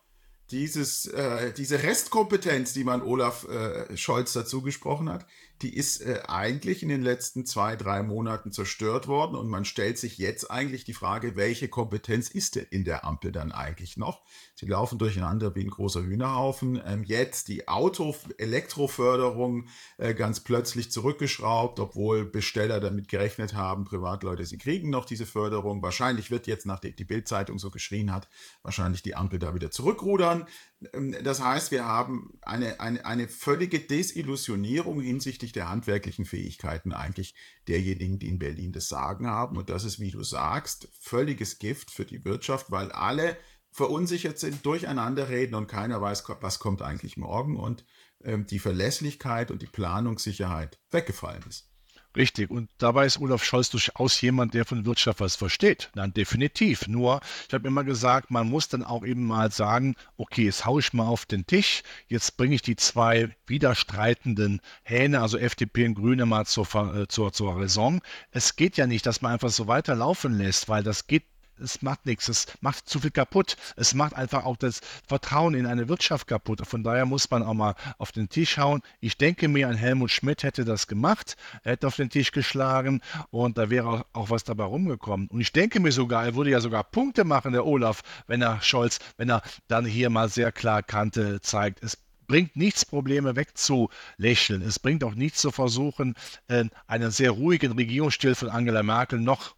dieses, 0.50 1.06
äh, 1.06 1.52
diese 1.52 1.82
Restkompetenz, 1.82 2.72
die 2.72 2.84
man 2.84 3.02
Olaf 3.02 3.46
äh, 3.48 3.96
Scholz 3.96 4.32
dazu 4.32 4.62
gesprochen 4.62 5.10
hat, 5.10 5.26
die 5.60 5.76
ist 5.76 6.00
äh, 6.00 6.22
eigentlich 6.26 6.82
in 6.82 6.88
den 6.88 7.02
letzten 7.02 7.46
zwei, 7.46 7.76
drei 7.76 8.02
Monaten 8.02 8.52
zerstört 8.52 9.06
worden 9.06 9.36
und 9.36 9.48
man 9.48 9.64
stellt 9.64 9.98
sich 9.98 10.18
jetzt 10.18 10.50
eigentlich 10.50 10.84
die 10.84 10.94
Frage, 10.94 11.36
welche 11.36 11.68
Kompetenz 11.68 12.28
ist 12.28 12.56
denn 12.56 12.66
in 12.70 12.84
der 12.84 13.04
Ampel 13.04 13.32
dann 13.32 13.52
eigentlich 13.52 13.96
noch? 13.96 14.22
Sie 14.62 14.68
laufen 14.68 14.96
durcheinander 14.96 15.56
wie 15.56 15.64
ein 15.64 15.70
großer 15.70 16.04
Hühnerhaufen. 16.04 16.80
Ähm, 16.86 17.02
jetzt 17.02 17.48
die 17.48 17.66
Auto-Elektroförderung 17.66 19.66
äh, 19.98 20.14
ganz 20.14 20.38
plötzlich 20.38 20.92
zurückgeschraubt, 20.92 21.80
obwohl 21.80 22.24
Besteller 22.24 22.78
damit 22.78 23.08
gerechnet 23.08 23.54
haben, 23.54 23.82
Privatleute, 23.82 24.46
sie 24.46 24.58
kriegen 24.58 24.88
noch 24.88 25.04
diese 25.04 25.26
Förderung. 25.26 25.82
Wahrscheinlich 25.82 26.30
wird 26.30 26.46
jetzt, 26.46 26.64
nachdem 26.64 26.94
die 26.94 27.04
Bild-Zeitung 27.04 27.58
so 27.58 27.72
geschrien 27.72 28.12
hat, 28.12 28.28
wahrscheinlich 28.62 29.02
die 29.02 29.16
Ampel 29.16 29.40
da 29.40 29.52
wieder 29.52 29.72
zurückrudern. 29.72 30.46
Ähm, 30.92 31.16
das 31.24 31.42
heißt, 31.42 31.72
wir 31.72 31.84
haben 31.84 32.38
eine, 32.42 32.78
eine, 32.78 33.04
eine 33.04 33.26
völlige 33.26 33.80
Desillusionierung 33.80 35.00
hinsichtlich 35.00 35.50
der 35.50 35.70
handwerklichen 35.70 36.24
Fähigkeiten 36.24 36.92
eigentlich 36.92 37.34
derjenigen, 37.66 38.20
die 38.20 38.28
in 38.28 38.38
Berlin 38.38 38.70
das 38.70 38.88
Sagen 38.88 39.26
haben. 39.26 39.56
Und 39.56 39.70
das 39.70 39.82
ist, 39.82 39.98
wie 39.98 40.12
du 40.12 40.22
sagst, 40.22 40.86
völliges 41.00 41.58
Gift 41.58 41.90
für 41.90 42.04
die 42.04 42.24
Wirtschaft, 42.24 42.70
weil 42.70 42.92
alle 42.92 43.36
verunsichert 43.72 44.38
sind, 44.38 44.64
durcheinander 44.64 45.28
reden 45.28 45.54
und 45.54 45.66
keiner 45.66 46.00
weiß, 46.00 46.24
was 46.40 46.58
kommt 46.58 46.82
eigentlich 46.82 47.16
morgen 47.16 47.56
und 47.56 47.84
ähm, 48.22 48.46
die 48.46 48.58
Verlässlichkeit 48.58 49.50
und 49.50 49.62
die 49.62 49.66
Planungssicherheit 49.66 50.78
weggefallen 50.90 51.42
ist. 51.48 51.72
Richtig. 52.14 52.50
Und 52.50 52.68
dabei 52.76 53.06
ist 53.06 53.18
Olaf 53.20 53.42
Scholz 53.42 53.70
durchaus 53.70 54.20
jemand, 54.20 54.52
der 54.52 54.66
von 54.66 54.84
Wirtschaft 54.84 55.20
was 55.20 55.34
versteht. 55.34 55.90
Nein, 55.94 56.12
definitiv. 56.12 56.86
Nur, 56.86 57.20
ich 57.48 57.54
habe 57.54 57.66
immer 57.66 57.84
gesagt, 57.84 58.30
man 58.30 58.50
muss 58.50 58.68
dann 58.68 58.84
auch 58.84 59.04
eben 59.04 59.26
mal 59.26 59.50
sagen, 59.50 59.96
okay, 60.18 60.44
jetzt 60.44 60.66
haue 60.66 60.80
ich 60.80 60.92
mal 60.92 61.06
auf 61.06 61.24
den 61.24 61.46
Tisch, 61.46 61.82
jetzt 62.08 62.36
bringe 62.36 62.54
ich 62.54 62.62
die 62.62 62.76
zwei 62.76 63.34
widerstreitenden 63.46 64.60
Hähne, 64.82 65.22
also 65.22 65.38
FDP 65.38 65.86
und 65.86 65.94
Grüne, 65.94 66.26
mal 66.26 66.44
zur, 66.44 66.66
äh, 66.94 67.08
zur, 67.08 67.32
zur 67.32 67.56
Raison. 67.56 68.02
Es 68.30 68.56
geht 68.56 68.76
ja 68.76 68.86
nicht, 68.86 69.06
dass 69.06 69.22
man 69.22 69.32
einfach 69.32 69.50
so 69.50 69.66
weiterlaufen 69.66 70.36
lässt, 70.36 70.68
weil 70.68 70.82
das 70.82 71.06
geht 71.06 71.24
es 71.62 71.82
macht 71.82 72.06
nichts, 72.06 72.28
es 72.28 72.46
macht 72.60 72.88
zu 72.88 73.00
viel 73.00 73.10
kaputt. 73.10 73.56
Es 73.76 73.94
macht 73.94 74.14
einfach 74.14 74.44
auch 74.44 74.56
das 74.56 74.80
Vertrauen 75.06 75.54
in 75.54 75.66
eine 75.66 75.88
Wirtschaft 75.88 76.26
kaputt. 76.26 76.66
Von 76.66 76.82
daher 76.82 77.06
muss 77.06 77.30
man 77.30 77.42
auch 77.42 77.54
mal 77.54 77.74
auf 77.98 78.12
den 78.12 78.28
Tisch 78.28 78.58
hauen. 78.58 78.82
Ich 79.00 79.16
denke 79.16 79.48
mir, 79.48 79.68
ein 79.68 79.76
Helmut 79.76 80.10
Schmidt 80.10 80.42
hätte 80.42 80.64
das 80.64 80.86
gemacht, 80.86 81.36
er 81.62 81.72
hätte 81.72 81.86
auf 81.86 81.96
den 81.96 82.10
Tisch 82.10 82.32
geschlagen 82.32 83.00
und 83.30 83.58
da 83.58 83.70
wäre 83.70 83.88
auch, 83.88 84.04
auch 84.12 84.30
was 84.30 84.44
dabei 84.44 84.64
rumgekommen. 84.64 85.28
Und 85.28 85.40
ich 85.40 85.52
denke 85.52 85.80
mir 85.80 85.92
sogar, 85.92 86.24
er 86.24 86.34
würde 86.34 86.50
ja 86.50 86.60
sogar 86.60 86.84
Punkte 86.84 87.24
machen, 87.24 87.52
der 87.52 87.66
Olaf, 87.66 88.02
wenn 88.26 88.42
er 88.42 88.60
Scholz, 88.60 88.98
wenn 89.16 89.30
er 89.30 89.42
dann 89.68 89.84
hier 89.84 90.10
mal 90.10 90.28
sehr 90.28 90.52
klar 90.52 90.82
Kante 90.82 91.40
zeigt. 91.40 91.82
Es 91.82 91.98
bringt 92.26 92.56
nichts, 92.56 92.84
Probleme 92.84 93.36
wegzulächeln. 93.36 94.62
Es 94.62 94.78
bringt 94.78 95.04
auch 95.04 95.14
nichts 95.14 95.40
zu 95.40 95.50
versuchen, 95.50 96.14
äh, 96.48 96.64
einen 96.86 97.10
sehr 97.10 97.30
ruhigen 97.30 97.72
Regierungsstil 97.72 98.34
von 98.34 98.48
Angela 98.48 98.82
Merkel 98.82 99.20
noch 99.20 99.54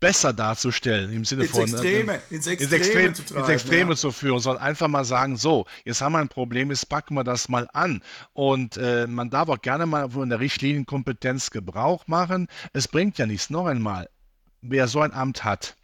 besser 0.00 0.32
darzustellen, 0.32 1.12
im 1.12 1.24
Sinne 1.24 1.42
ins 1.42 1.50
von 1.52 1.62
Extreme, 1.62 2.14
äh, 2.14 2.34
ins 2.34 2.46
Extreme, 2.46 2.64
ins 2.64 2.72
Extreme, 2.72 3.12
zu, 3.12 3.24
treiben, 3.24 3.40
ins 3.40 3.48
Extreme 3.48 3.90
ja. 3.90 3.96
zu 3.96 4.12
führen, 4.12 4.40
sondern 4.40 4.62
einfach 4.62 4.88
mal 4.88 5.04
sagen, 5.04 5.36
so, 5.36 5.66
jetzt 5.84 6.00
haben 6.00 6.12
wir 6.12 6.18
ein 6.18 6.28
Problem, 6.28 6.70
jetzt 6.70 6.88
packen 6.88 7.14
wir 7.14 7.24
das 7.24 7.48
mal 7.48 7.68
an. 7.72 8.02
Und 8.32 8.76
äh, 8.76 9.06
man 9.06 9.30
darf 9.30 9.48
auch 9.48 9.60
gerne 9.60 9.86
mal 9.86 10.10
von 10.10 10.28
der 10.28 10.40
Richtlinienkompetenz 10.40 11.50
Gebrauch 11.50 12.06
machen. 12.06 12.48
Es 12.72 12.88
bringt 12.88 13.18
ja 13.18 13.26
nichts. 13.26 13.50
Noch 13.50 13.66
einmal, 13.66 14.08
wer 14.60 14.88
so 14.88 15.00
ein 15.00 15.12
Amt 15.12 15.44
hat, 15.44 15.76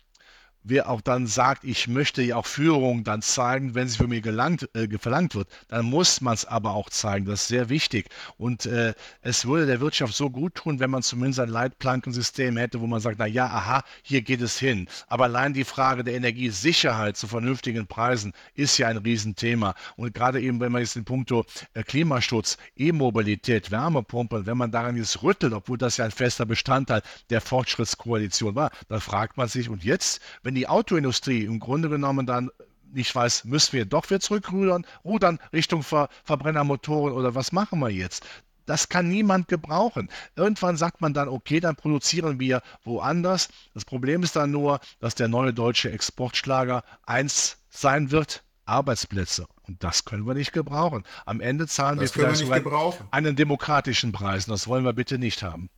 wer 0.64 0.88
auch 0.88 1.00
dann 1.00 1.26
sagt, 1.26 1.64
ich 1.64 1.86
möchte 1.88 2.22
ja 2.22 2.36
auch 2.36 2.46
Führung 2.46 3.04
dann 3.04 3.22
zeigen, 3.22 3.74
wenn 3.74 3.86
sie 3.86 3.98
für 3.98 4.08
mich 4.08 4.22
gelangt, 4.22 4.68
äh, 4.74 4.88
verlangt 4.98 5.34
wird, 5.34 5.48
dann 5.68 5.84
muss 5.84 6.20
man 6.20 6.34
es 6.34 6.44
aber 6.46 6.72
auch 6.72 6.90
zeigen. 6.90 7.26
Das 7.26 7.42
ist 7.42 7.48
sehr 7.48 7.68
wichtig. 7.68 8.08
Und 8.38 8.66
äh, 8.66 8.94
es 9.20 9.46
würde 9.46 9.66
der 9.66 9.80
Wirtschaft 9.80 10.14
so 10.14 10.30
gut 10.30 10.54
tun, 10.54 10.80
wenn 10.80 10.90
man 10.90 11.02
zumindest 11.02 11.40
ein 11.40 11.50
Leitplankensystem 11.50 12.56
hätte, 12.56 12.80
wo 12.80 12.86
man 12.86 13.00
sagt, 13.00 13.18
na 13.18 13.26
ja, 13.26 13.46
aha, 13.46 13.84
hier 14.02 14.22
geht 14.22 14.40
es 14.40 14.58
hin. 14.58 14.88
Aber 15.06 15.24
allein 15.24 15.52
die 15.52 15.64
Frage 15.64 16.02
der 16.02 16.14
Energiesicherheit 16.14 17.16
zu 17.16 17.28
vernünftigen 17.28 17.86
Preisen 17.86 18.32
ist 18.54 18.78
ja 18.78 18.88
ein 18.88 18.96
Riesenthema. 18.96 19.74
Und 19.96 20.14
gerade 20.14 20.40
eben, 20.40 20.60
wenn 20.60 20.72
man 20.72 20.80
jetzt 20.80 20.96
in 20.96 21.04
puncto 21.04 21.44
äh, 21.74 21.82
Klimaschutz, 21.82 22.56
E-Mobilität, 22.76 23.70
Wärmepumpen, 23.70 24.46
wenn 24.46 24.56
man 24.56 24.70
daran 24.70 24.96
jetzt 24.96 25.22
rüttelt, 25.22 25.52
obwohl 25.52 25.76
das 25.76 25.98
ja 25.98 26.06
ein 26.06 26.10
fester 26.10 26.46
Bestandteil 26.46 27.02
der 27.28 27.42
Fortschrittskoalition 27.42 28.54
war, 28.54 28.70
dann 28.88 29.00
fragt 29.00 29.36
man 29.36 29.48
sich, 29.48 29.68
und 29.68 29.84
jetzt, 29.84 30.22
wenn 30.42 30.53
wenn 30.54 30.60
die 30.60 30.68
Autoindustrie 30.68 31.42
im 31.44 31.58
Grunde 31.58 31.88
genommen 31.88 32.26
dann 32.26 32.48
nicht 32.92 33.12
weiß, 33.12 33.42
müssen 33.44 33.72
wir 33.72 33.86
doch 33.86 34.08
wieder 34.08 34.20
zurückrudern, 34.20 34.86
rudern 35.04 35.40
Richtung 35.52 35.82
Ver 35.82 36.08
Verbrennermotoren 36.22 37.12
oder 37.12 37.34
was 37.34 37.50
machen 37.50 37.80
wir 37.80 37.90
jetzt? 37.90 38.24
Das 38.66 38.88
kann 38.88 39.08
niemand 39.08 39.48
gebrauchen. 39.48 40.08
Irgendwann 40.36 40.76
sagt 40.76 41.00
man 41.00 41.12
dann, 41.12 41.28
okay, 41.28 41.58
dann 41.58 41.74
produzieren 41.74 42.38
wir 42.38 42.62
woanders. 42.84 43.48
Das 43.74 43.84
Problem 43.84 44.22
ist 44.22 44.36
dann 44.36 44.52
nur, 44.52 44.78
dass 45.00 45.16
der 45.16 45.26
neue 45.26 45.52
deutsche 45.52 45.90
Exportschlager 45.90 46.84
eins 47.04 47.56
sein 47.68 48.12
wird, 48.12 48.44
Arbeitsplätze. 48.64 49.48
Und 49.66 49.82
das 49.82 50.04
können 50.04 50.24
wir 50.24 50.34
nicht 50.34 50.52
gebrauchen. 50.52 51.02
Am 51.26 51.40
Ende 51.40 51.66
zahlen 51.66 51.98
das 51.98 52.14
wir 52.14 52.22
vielleicht 52.22 52.38
sogar 52.38 52.94
einen 53.10 53.34
demokratischen 53.34 54.12
Preis. 54.12 54.46
Und 54.46 54.52
das 54.52 54.68
wollen 54.68 54.84
wir 54.84 54.92
bitte 54.92 55.18
nicht 55.18 55.42
haben. 55.42 55.68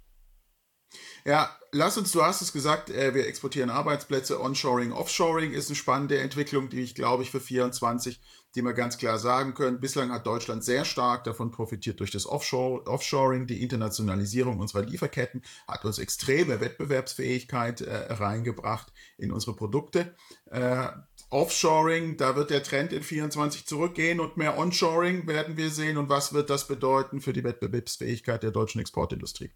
Ja, 1.27 1.51
lass 1.73 1.99
uns, 1.99 2.13
du 2.13 2.23
hast 2.23 2.41
es 2.41 2.53
gesagt, 2.53 2.89
äh, 2.89 3.13
wir 3.13 3.27
exportieren 3.27 3.69
Arbeitsplätze, 3.69 4.41
Onshoring, 4.41 4.93
Offshoring 4.93 5.55
ist 5.55 5.69
eine 5.69 5.75
spannende 5.75 6.21
Entwicklung, 6.21 6.69
die 6.69 6.83
ich 6.83 6.95
glaube 6.95 7.25
ich 7.25 7.33
für 7.33 7.41
24, 7.41 8.21
die 8.55 8.63
wir 8.63 8.75
ganz 8.75 8.97
klar 8.97 9.19
sagen 9.19 9.55
können. 9.55 9.81
Bislang 9.81 10.13
hat 10.13 10.25
Deutschland 10.25 10.63
sehr 10.63 10.85
stark 10.85 11.25
davon 11.25 11.51
profitiert 11.51 11.99
durch 11.99 12.13
das 12.13 12.27
Offshore, 12.27 12.87
Offshoring, 12.87 13.49
die 13.49 13.61
Internationalisierung 13.61 14.61
unserer 14.61 14.83
Lieferketten 14.83 15.43
hat 15.67 15.85
uns 15.85 15.99
extreme 15.99 16.61
Wettbewerbsfähigkeit 16.61 17.81
äh, 17.81 18.13
reingebracht 18.13 18.93
in 19.19 19.33
unsere 19.33 19.57
Produkte. 19.57 20.15
Äh, 20.53 20.87
Offshoring, 21.31 22.19
da 22.19 22.37
wird 22.37 22.51
der 22.51 22.63
Trend 22.63 22.93
in 22.93 23.03
24 23.03 23.67
zurückgehen 23.67 24.21
und 24.21 24.37
mehr 24.37 24.57
Onshoring 24.57 25.27
werden 25.27 25.57
wir 25.57 25.71
sehen. 25.71 25.97
Und 25.97 26.09
was 26.09 26.33
wird 26.33 26.51
das 26.51 26.69
bedeuten 26.69 27.21
für 27.21 27.33
die 27.33 27.43
Wettbewerbsfähigkeit 27.43 28.45
der 28.45 28.53
deutschen 28.53 28.81
Exportindustrie? 28.81 29.51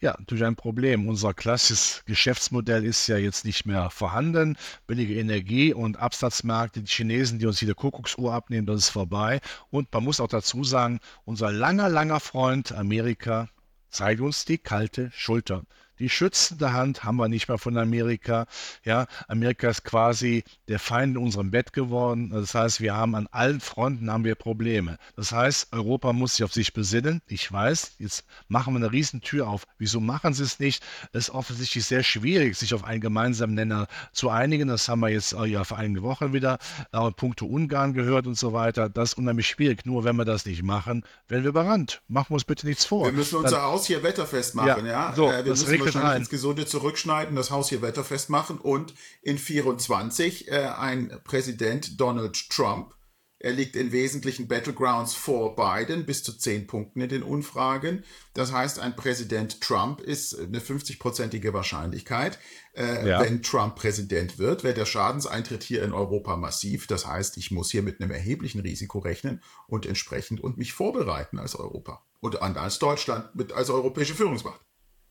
Ja, 0.00 0.14
natürlich 0.18 0.44
ein 0.44 0.56
Problem. 0.56 1.08
Unser 1.08 1.34
klassisches 1.34 2.02
Geschäftsmodell 2.06 2.84
ist 2.84 3.06
ja 3.06 3.16
jetzt 3.16 3.44
nicht 3.44 3.66
mehr 3.66 3.90
vorhanden. 3.90 4.56
Billige 4.86 5.14
Energie 5.14 5.72
und 5.72 5.98
Absatzmärkte, 5.98 6.82
die 6.82 6.90
Chinesen, 6.90 7.38
die 7.38 7.46
uns 7.46 7.60
jede 7.60 7.74
Kuckucksuhr 7.74 8.32
abnehmen, 8.32 8.66
das 8.66 8.80
ist 8.80 8.88
vorbei. 8.90 9.40
Und 9.70 9.92
man 9.92 10.04
muss 10.04 10.20
auch 10.20 10.28
dazu 10.28 10.64
sagen, 10.64 11.00
unser 11.24 11.52
langer, 11.52 11.88
langer 11.88 12.20
Freund 12.20 12.72
Amerika 12.72 13.48
zeigt 13.90 14.20
uns 14.20 14.44
die 14.44 14.58
kalte 14.58 15.10
Schulter. 15.14 15.64
Die 16.02 16.08
schützende 16.08 16.72
Hand 16.72 17.04
haben 17.04 17.16
wir 17.18 17.28
nicht 17.28 17.46
mehr 17.46 17.58
von 17.58 17.78
Amerika. 17.78 18.46
Ja, 18.84 19.06
Amerika 19.28 19.68
ist 19.68 19.84
quasi 19.84 20.42
der 20.66 20.80
Feind 20.80 21.14
in 21.14 21.22
unserem 21.22 21.52
Bett 21.52 21.72
geworden. 21.72 22.30
Das 22.30 22.56
heißt, 22.56 22.80
wir 22.80 22.96
haben 22.96 23.14
an 23.14 23.28
allen 23.30 23.60
Fronten 23.60 24.10
haben 24.10 24.24
wir 24.24 24.34
Probleme. 24.34 24.98
Das 25.14 25.30
heißt, 25.30 25.72
Europa 25.72 26.12
muss 26.12 26.34
sich 26.34 26.44
auf 26.44 26.52
sich 26.52 26.72
besinnen. 26.72 27.22
Ich 27.28 27.52
weiß, 27.52 27.92
jetzt 28.00 28.24
machen 28.48 28.74
wir 28.74 28.78
eine 28.78 28.90
Riesentür 28.90 29.46
auf. 29.46 29.64
Wieso 29.78 30.00
machen 30.00 30.34
sie 30.34 30.42
es 30.42 30.58
nicht? 30.58 30.82
Es 31.12 31.28
ist 31.28 31.30
offensichtlich 31.30 31.84
sehr 31.84 32.02
schwierig, 32.02 32.56
sich 32.56 32.74
auf 32.74 32.82
einen 32.82 33.00
gemeinsamen 33.00 33.54
Nenner 33.54 33.86
zu 34.10 34.28
einigen. 34.28 34.66
Das 34.66 34.88
haben 34.88 35.02
wir 35.02 35.08
jetzt 35.08 35.36
ja 35.44 35.62
vor 35.62 35.78
einigen 35.78 36.02
Wochen 36.02 36.32
wieder 36.32 36.58
auch 36.90 37.06
in 37.06 37.14
puncto 37.14 37.46
Ungarn 37.46 37.94
gehört 37.94 38.26
und 38.26 38.36
so 38.36 38.52
weiter. 38.52 38.88
Das 38.88 39.10
ist 39.10 39.18
unheimlich 39.18 39.46
schwierig. 39.46 39.86
Nur 39.86 40.02
wenn 40.02 40.16
wir 40.16 40.24
das 40.24 40.46
nicht 40.46 40.64
machen, 40.64 41.04
werden 41.28 41.44
wir 41.44 41.50
überrannt. 41.50 42.02
Machen 42.08 42.30
wir 42.30 42.34
uns 42.34 42.44
bitte 42.44 42.66
nichts 42.66 42.84
vor. 42.84 43.04
Wir 43.04 43.12
müssen 43.12 43.36
unser 43.36 43.62
Haus 43.62 43.86
hier 43.86 44.02
wetterfest 44.02 44.56
machen, 44.56 44.84
ja. 44.84 45.10
ja? 45.10 45.12
So, 45.14 45.30
äh, 45.30 45.44
wir 45.44 45.52
das 45.52 45.64
müssen 45.64 45.91
wahrscheinlich 45.94 46.20
ins 46.20 46.30
Gesunde 46.30 46.66
zurückschneiden, 46.66 47.36
das 47.36 47.50
Haus 47.50 47.68
hier 47.68 47.82
wetterfest 47.82 48.30
machen 48.30 48.58
und 48.58 48.94
in 49.22 49.38
24 49.38 50.48
äh, 50.48 50.66
ein 50.76 51.20
Präsident 51.24 52.00
Donald 52.00 52.50
Trump. 52.50 52.94
Er 53.42 53.50
liegt 53.50 53.74
in 53.74 53.90
wesentlichen 53.90 54.46
Battlegrounds 54.46 55.14
vor 55.14 55.56
Biden 55.56 56.06
bis 56.06 56.22
zu 56.22 56.32
10 56.32 56.68
Punkten 56.68 57.00
in 57.00 57.08
den 57.08 57.22
Umfragen. 57.24 58.04
Das 58.34 58.52
heißt, 58.52 58.78
ein 58.78 58.94
Präsident 58.94 59.60
Trump 59.60 60.00
ist 60.00 60.38
eine 60.38 60.60
50-prozentige 60.60 61.52
Wahrscheinlichkeit. 61.52 62.38
Äh, 62.74 63.08
ja. 63.08 63.20
Wenn 63.20 63.42
Trump 63.42 63.74
Präsident 63.74 64.38
wird, 64.38 64.62
wäre 64.62 64.74
der 64.74 64.86
Schadenseintritt 64.86 65.64
hier 65.64 65.82
in 65.82 65.92
Europa 65.92 66.36
massiv. 66.36 66.86
Das 66.86 67.04
heißt, 67.04 67.36
ich 67.36 67.50
muss 67.50 67.72
hier 67.72 67.82
mit 67.82 68.00
einem 68.00 68.12
erheblichen 68.12 68.60
Risiko 68.60 69.00
rechnen 69.00 69.42
und 69.66 69.86
entsprechend 69.86 70.40
und 70.40 70.56
mich 70.56 70.72
vorbereiten 70.72 71.40
als 71.40 71.56
Europa 71.56 72.00
und 72.20 72.40
als 72.40 72.78
Deutschland 72.78 73.34
mit 73.34 73.52
als 73.52 73.70
europäische 73.70 74.14
Führungsmacht. 74.14 74.60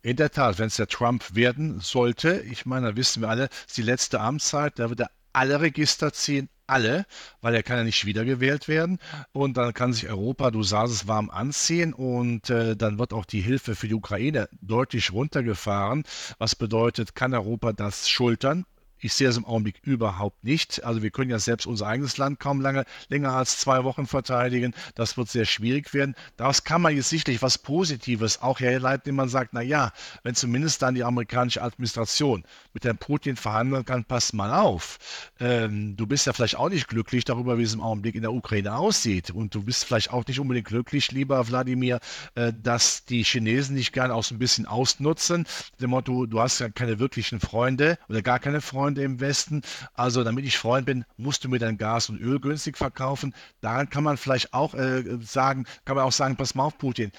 In 0.03 0.15
der 0.15 0.31
Tat, 0.31 0.57
wenn 0.57 0.67
es 0.67 0.77
der 0.77 0.87
Trump 0.87 1.35
werden 1.35 1.79
sollte, 1.79 2.39
ich 2.49 2.65
meine, 2.65 2.87
da 2.87 2.95
wissen 2.95 3.21
wir 3.21 3.29
alle, 3.29 3.49
ist 3.67 3.77
die 3.77 3.83
letzte 3.83 4.19
Amtszeit, 4.19 4.79
da 4.79 4.89
wird 4.89 5.01
er 5.01 5.11
alle 5.31 5.61
Register 5.61 6.11
ziehen, 6.11 6.49
alle, 6.65 7.05
weil 7.41 7.53
er 7.53 7.61
kann 7.61 7.77
ja 7.77 7.83
nicht 7.83 8.05
wiedergewählt 8.05 8.67
werden. 8.67 8.97
Und 9.31 9.57
dann 9.57 9.73
kann 9.75 9.93
sich 9.93 10.09
Europa, 10.09 10.49
du 10.49 10.63
sagst 10.63 10.93
es, 10.93 11.07
warm 11.07 11.29
anziehen 11.29 11.93
und 11.93 12.49
äh, 12.49 12.75
dann 12.75 12.97
wird 12.97 13.13
auch 13.13 13.25
die 13.25 13.41
Hilfe 13.41 13.75
für 13.75 13.87
die 13.87 13.93
Ukraine 13.93 14.49
deutlich 14.61 15.11
runtergefahren. 15.13 16.03
Was 16.39 16.55
bedeutet, 16.55 17.13
kann 17.13 17.33
Europa 17.35 17.71
das 17.71 18.09
schultern? 18.09 18.65
Ich 19.01 19.13
sehe 19.13 19.27
es 19.27 19.37
im 19.37 19.45
Augenblick 19.45 19.81
überhaupt 19.83 20.43
nicht. 20.43 20.83
Also 20.83 21.01
wir 21.01 21.11
können 21.11 21.31
ja 21.31 21.39
selbst 21.39 21.65
unser 21.65 21.87
eigenes 21.87 22.17
Land 22.17 22.39
kaum 22.39 22.61
lange, 22.61 22.85
länger 23.09 23.33
als 23.33 23.57
zwei 23.57 23.83
Wochen 23.83 24.05
verteidigen. 24.05 24.73
Das 24.95 25.17
wird 25.17 25.29
sehr 25.29 25.45
schwierig 25.45 25.93
werden. 25.93 26.15
Daraus 26.37 26.63
kann 26.63 26.81
man 26.81 26.95
jetzt 26.95 27.09
sicherlich 27.09 27.41
was 27.41 27.57
Positives 27.57 28.41
auch 28.41 28.59
herleiten, 28.59 29.01
indem 29.05 29.15
man 29.15 29.29
sagt, 29.29 29.53
na 29.53 29.61
ja, 29.61 29.91
wenn 30.23 30.35
zumindest 30.35 30.81
dann 30.81 30.95
die 30.95 31.03
amerikanische 31.03 31.61
Administration 31.61 32.43
mit 32.73 32.85
Herrn 32.85 32.97
Putin 32.97 33.35
verhandeln 33.35 33.85
kann, 33.85 34.05
pass 34.05 34.33
mal 34.33 34.53
auf. 34.53 34.99
Ähm, 35.39 35.95
du 35.97 36.05
bist 36.05 36.27
ja 36.27 36.33
vielleicht 36.33 36.57
auch 36.57 36.69
nicht 36.69 36.87
glücklich 36.87 37.25
darüber, 37.25 37.57
wie 37.57 37.63
es 37.63 37.73
im 37.73 37.81
Augenblick 37.81 38.15
in 38.15 38.21
der 38.21 38.33
Ukraine 38.33 38.75
aussieht. 38.75 39.31
Und 39.31 39.55
du 39.55 39.63
bist 39.63 39.85
vielleicht 39.85 40.13
auch 40.13 40.25
nicht 40.27 40.39
unbedingt 40.39 40.67
glücklich, 40.67 41.11
lieber 41.11 41.47
Wladimir, 41.47 41.99
äh, 42.35 42.53
dass 42.61 43.05
die 43.05 43.23
Chinesen 43.23 43.75
dich 43.75 43.91
gerne 43.91 44.13
auch 44.13 44.23
so 44.23 44.35
ein 44.35 44.39
bisschen 44.39 44.65
ausnutzen. 44.65 45.45
Dem 45.79 45.89
Motto, 45.89 46.25
du 46.25 46.39
hast 46.39 46.59
ja 46.59 46.69
keine 46.69 46.99
wirklichen 46.99 47.39
Freunde 47.39 47.97
oder 48.07 48.21
gar 48.21 48.39
keine 48.39 48.61
Freunde 48.61 48.90
Freunde 48.91 49.03
im 49.03 49.19
Westen. 49.19 49.61
Also 49.93 50.23
damit 50.23 50.45
ich 50.45 50.57
Freund 50.57 50.85
bin, 50.85 51.05
musst 51.17 51.43
du 51.43 51.49
mir 51.49 51.59
dein 51.59 51.77
Gas 51.77 52.09
und 52.09 52.19
Öl 52.19 52.39
günstig 52.39 52.77
verkaufen. 52.77 53.33
Daran 53.61 53.89
kann 53.89 54.03
man 54.03 54.17
vielleicht 54.17 54.53
auch 54.53 54.73
äh, 54.73 55.03
sagen, 55.21 55.65
kann 55.85 55.95
man 55.95 56.05
auch 56.05 56.11
sagen, 56.11 56.35
pass 56.35 56.55
mal 56.55 56.65
auf, 56.65 56.77
Putin. 56.77 57.11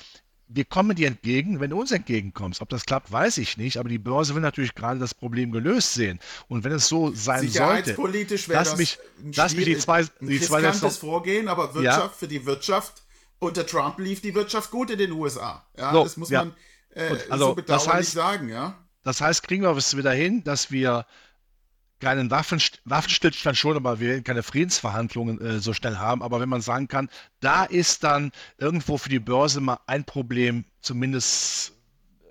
Wir 0.48 0.66
kommen 0.66 0.94
dir 0.94 1.06
entgegen, 1.06 1.60
wenn 1.60 1.70
du 1.70 1.80
uns 1.80 1.92
entgegenkommst. 1.92 2.60
Ob 2.60 2.68
das 2.68 2.84
klappt, 2.84 3.10
weiß 3.10 3.38
ich 3.38 3.56
nicht, 3.56 3.78
aber 3.78 3.88
die 3.88 3.98
Börse 3.98 4.34
will 4.34 4.42
natürlich 4.42 4.74
gerade 4.74 5.00
das 5.00 5.14
Problem 5.14 5.50
gelöst 5.50 5.94
sehen. 5.94 6.18
Und 6.48 6.62
wenn 6.64 6.72
es 6.72 6.88
so 6.88 7.10
sein 7.14 7.48
sollte, 7.48 7.96
wäre 7.96 8.36
das 8.48 8.76
mich, 8.76 8.98
lass 9.34 9.54
mich 9.54 9.64
die 9.64 9.78
zwei, 9.78 10.04
die 10.20 10.40
zwei 10.40 10.60
letzten 10.60 10.90
Vorgehen, 10.90 11.48
aber 11.48 11.74
Wirtschaft 11.74 12.00
ja. 12.00 12.08
für 12.18 12.28
die 12.28 12.44
Wirtschaft 12.44 13.02
unter 13.38 13.66
Trump 13.66 13.98
lief 13.98 14.20
die 14.20 14.34
Wirtschaft 14.34 14.70
gut 14.70 14.90
in 14.90 14.98
den 14.98 15.12
USA. 15.12 15.66
Ja, 15.78 15.92
so, 15.92 16.04
das 16.04 16.16
muss 16.18 16.28
ja. 16.28 16.44
man 16.44 16.54
äh, 16.90 17.16
also, 17.30 17.46
so 17.46 17.54
bedauerlich 17.54 17.86
das 17.86 17.88
heißt, 17.88 18.12
sagen, 18.12 18.48
ja. 18.50 18.78
Das 19.04 19.22
heißt, 19.22 19.42
kriegen 19.42 19.62
wir 19.62 19.74
es 19.74 19.96
wieder 19.96 20.12
hin, 20.12 20.44
dass 20.44 20.70
wir 20.70 21.06
keinen 22.02 22.30
Waffenstillstand 22.30 23.56
schon, 23.56 23.76
aber 23.76 24.00
wir 24.00 24.08
werden 24.08 24.24
keine 24.24 24.42
Friedensverhandlungen 24.42 25.40
äh, 25.40 25.60
so 25.60 25.72
schnell 25.72 25.98
haben. 25.98 26.22
Aber 26.22 26.40
wenn 26.40 26.48
man 26.48 26.60
sagen 26.60 26.88
kann, 26.88 27.08
da 27.40 27.64
ist 27.64 28.02
dann 28.02 28.32
irgendwo 28.58 28.98
für 28.98 29.08
die 29.08 29.20
Börse 29.20 29.60
mal 29.60 29.78
ein 29.86 30.04
Problem, 30.04 30.64
zumindest 30.80 31.74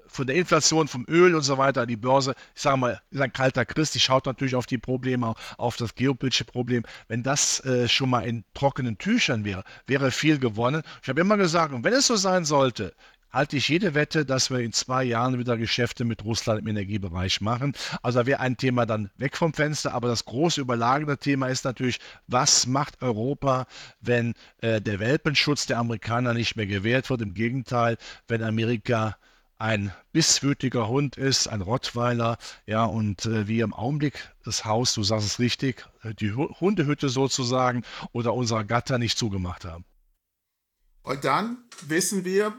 von 0.08 0.28
der 0.28 0.36
Inflation, 0.36 0.90
vom 0.90 1.06
Öl 1.08 1.34
und 1.36 1.44
so 1.44 1.58
weiter, 1.58 1.86
die 1.86 1.96
Börse, 1.96 2.36
ich 2.54 2.62
sage 2.62 2.76
mal, 2.76 3.02
ist 3.12 3.22
ein 3.22 3.32
kalter 3.32 3.64
Christ, 3.64 3.96
die 3.96 4.02
schaut 4.02 4.26
natürlich 4.26 4.56
auf 4.56 4.66
die 4.66 4.78
Probleme, 4.78 5.36
auf 5.58 5.78
das 5.78 5.96
geopolitische 5.96 6.44
Problem. 6.44 6.84
Wenn 7.08 7.24
das 7.24 7.64
äh, 7.64 7.88
schon 7.88 8.10
mal 8.10 8.28
in 8.28 8.44
trockenen 8.54 8.98
Tüchern 8.98 9.46
wäre, 9.46 9.64
wäre 9.88 10.12
viel 10.12 10.38
gewonnen. 10.38 10.84
Ich 11.02 11.08
habe 11.08 11.22
immer 11.22 11.38
gesagt, 11.38 11.74
und 11.74 11.86
wenn 11.86 11.94
es 11.94 12.08
so 12.08 12.18
sein 12.18 12.44
sollte, 12.44 12.94
halte 13.32 13.58
ich 13.58 13.68
jede 13.70 13.94
Wette, 13.94 14.26
dass 14.26 14.50
wir 14.50 14.60
in 14.60 14.74
zwei 14.74 15.04
Jahren 15.04 15.40
wieder 15.40 15.58
Geschäfte 15.58 16.06
mit 16.06 16.24
Russland 16.24 16.62
im 16.62 16.68
Energiebereich 16.68 17.42
machen. 17.42 17.74
Also 18.02 18.20
da 18.20 18.26
wäre 18.26 18.40
ein 18.40 18.58
Thema 18.58 18.86
dann 18.86 19.10
weg 19.18 19.38
vom 19.38 19.54
Fenster. 19.54 19.94
Aber 19.94 20.08
das 20.08 20.26
große 20.26 20.62
überlagende 20.62 21.18
Thema 21.18 21.48
ist 21.48 21.66
natürlich, 21.66 22.00
was 22.28 22.68
macht 22.68 23.02
Europa, 23.02 23.68
wenn 24.00 24.34
äh, 24.62 24.82
der 24.82 25.00
Welpenschutz 25.00 25.66
der 25.66 25.78
Amerikaner 25.80 26.34
nicht 26.34 26.56
mehr 26.56 26.68
gewährt 26.68 27.10
wird? 27.10 27.22
Im 27.22 27.34
Gegenteil, 27.34 27.98
wenn 28.28 28.44
Amerika 28.44 29.18
ein 29.58 29.94
bisswütiger 30.12 30.88
Hund 30.88 31.18
ist, 31.18 31.48
ein 31.48 31.62
Rottweiler, 31.62 32.38
ja, 32.66 32.84
und 32.84 33.28
äh, 33.28 33.48
wie 33.48 33.60
im 33.60 33.76
Augenblick 33.76 34.34
das 34.44 34.66
Haus, 34.66 34.96
du 34.96 35.04
sagst 35.04 35.28
es 35.28 35.40
richtig, 35.40 35.88
die 36.20 36.34
Hundehütte 36.34 37.10
sozusagen 37.10 37.84
oder 38.12 38.34
unser 38.34 38.64
Gatter 38.64 38.98
nicht 38.98 39.20
zugemacht 39.20 39.64
haben. 39.66 39.86
Und 41.04 41.24
dann 41.26 41.60
wissen 41.88 42.26
wir, 42.26 42.54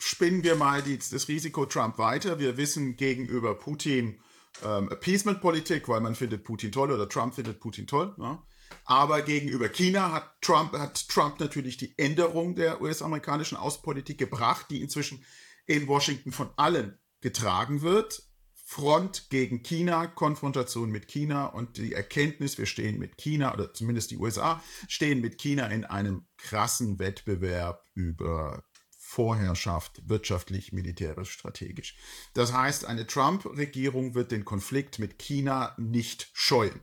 spinnen 0.00 0.42
wir 0.42 0.56
mal 0.56 0.82
die, 0.82 0.98
das 0.98 1.28
Risiko 1.28 1.66
Trump 1.66 1.98
weiter. 1.98 2.38
Wir 2.38 2.56
wissen 2.56 2.96
gegenüber 2.96 3.54
Putin 3.54 4.18
ähm, 4.64 4.88
Appeasement-Politik, 4.90 5.88
weil 5.88 6.00
man 6.00 6.14
findet 6.14 6.42
Putin 6.42 6.72
toll 6.72 6.90
oder 6.90 7.08
Trump 7.08 7.34
findet 7.34 7.60
Putin 7.60 7.86
toll. 7.86 8.14
Ja? 8.18 8.42
Aber 8.84 9.22
gegenüber 9.22 9.68
China 9.68 10.12
hat 10.12 10.40
Trump, 10.40 10.72
hat 10.72 11.08
Trump 11.08 11.38
natürlich 11.38 11.76
die 11.76 11.96
Änderung 11.98 12.56
der 12.56 12.80
US-amerikanischen 12.80 13.56
Außenpolitik 13.56 14.18
gebracht, 14.18 14.66
die 14.70 14.80
inzwischen 14.80 15.24
in 15.66 15.86
Washington 15.86 16.32
von 16.32 16.50
allen 16.56 16.98
getragen 17.20 17.82
wird. 17.82 18.22
Front 18.64 19.28
gegen 19.30 19.62
China, 19.64 20.06
Konfrontation 20.06 20.90
mit 20.90 21.08
China 21.08 21.46
und 21.46 21.76
die 21.76 21.92
Erkenntnis, 21.92 22.56
wir 22.56 22.66
stehen 22.66 23.00
mit 23.00 23.18
China 23.18 23.52
oder 23.52 23.74
zumindest 23.74 24.12
die 24.12 24.16
USA 24.16 24.62
stehen 24.86 25.20
mit 25.20 25.38
China 25.38 25.66
in 25.66 25.84
einem 25.84 26.24
krassen 26.36 27.00
Wettbewerb 27.00 27.84
über 27.94 28.62
Vorherrschaft, 29.10 30.08
wirtschaftlich, 30.08 30.72
militärisch, 30.72 31.32
strategisch. 31.32 31.96
Das 32.32 32.52
heißt, 32.52 32.84
eine 32.84 33.08
Trump-Regierung 33.08 34.14
wird 34.14 34.30
den 34.30 34.44
Konflikt 34.44 35.00
mit 35.00 35.18
China 35.18 35.74
nicht 35.78 36.30
scheuen. 36.32 36.80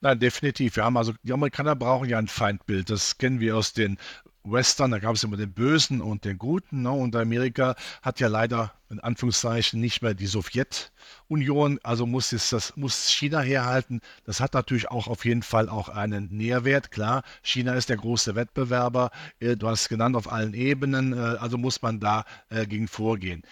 Nein, 0.00 0.18
definitiv. 0.18 0.76
Wir 0.76 0.84
haben 0.84 0.96
also, 0.96 1.12
die 1.22 1.32
Amerikaner 1.32 1.76
brauchen 1.76 2.08
ja 2.08 2.16
ein 2.16 2.28
Feindbild. 2.28 2.88
Das 2.88 3.18
kennen 3.18 3.38
wir 3.40 3.54
aus 3.58 3.74
den 3.74 3.98
Western, 4.44 4.90
da 4.90 4.98
gab 4.98 5.14
es 5.14 5.22
immer 5.22 5.36
den 5.36 5.52
Bösen 5.52 6.00
und 6.00 6.24
den 6.24 6.38
Guten. 6.38 6.82
Ne? 6.82 6.90
Und 6.90 7.14
Amerika 7.16 7.76
hat 8.02 8.20
ja 8.20 8.28
leider 8.28 8.72
in 8.90 9.00
Anführungszeichen 9.00 9.80
nicht 9.80 10.02
mehr 10.02 10.14
die 10.14 10.26
Sowjetunion, 10.26 11.78
also 11.82 12.06
muss 12.06 12.32
es 12.32 12.50
das 12.50 12.76
muss 12.76 13.08
China 13.08 13.40
herhalten. 13.40 14.00
Das 14.24 14.40
hat 14.40 14.54
natürlich 14.54 14.90
auch 14.90 15.06
auf 15.06 15.24
jeden 15.24 15.42
Fall 15.42 15.68
auch 15.68 15.88
einen 15.88 16.28
Nährwert. 16.30 16.90
Klar, 16.90 17.22
China 17.42 17.74
ist 17.74 17.88
der 17.88 17.96
große 17.96 18.34
Wettbewerber. 18.34 19.10
Äh, 19.40 19.56
du 19.56 19.68
hast 19.68 19.88
genannt 19.88 20.16
auf 20.16 20.30
allen 20.30 20.54
Ebenen, 20.54 21.12
äh, 21.12 21.16
also 21.16 21.56
muss 21.56 21.80
man 21.80 22.00
da 22.00 22.24
äh, 22.50 22.66
gegen 22.66 22.88
vorgehen. 22.88 23.42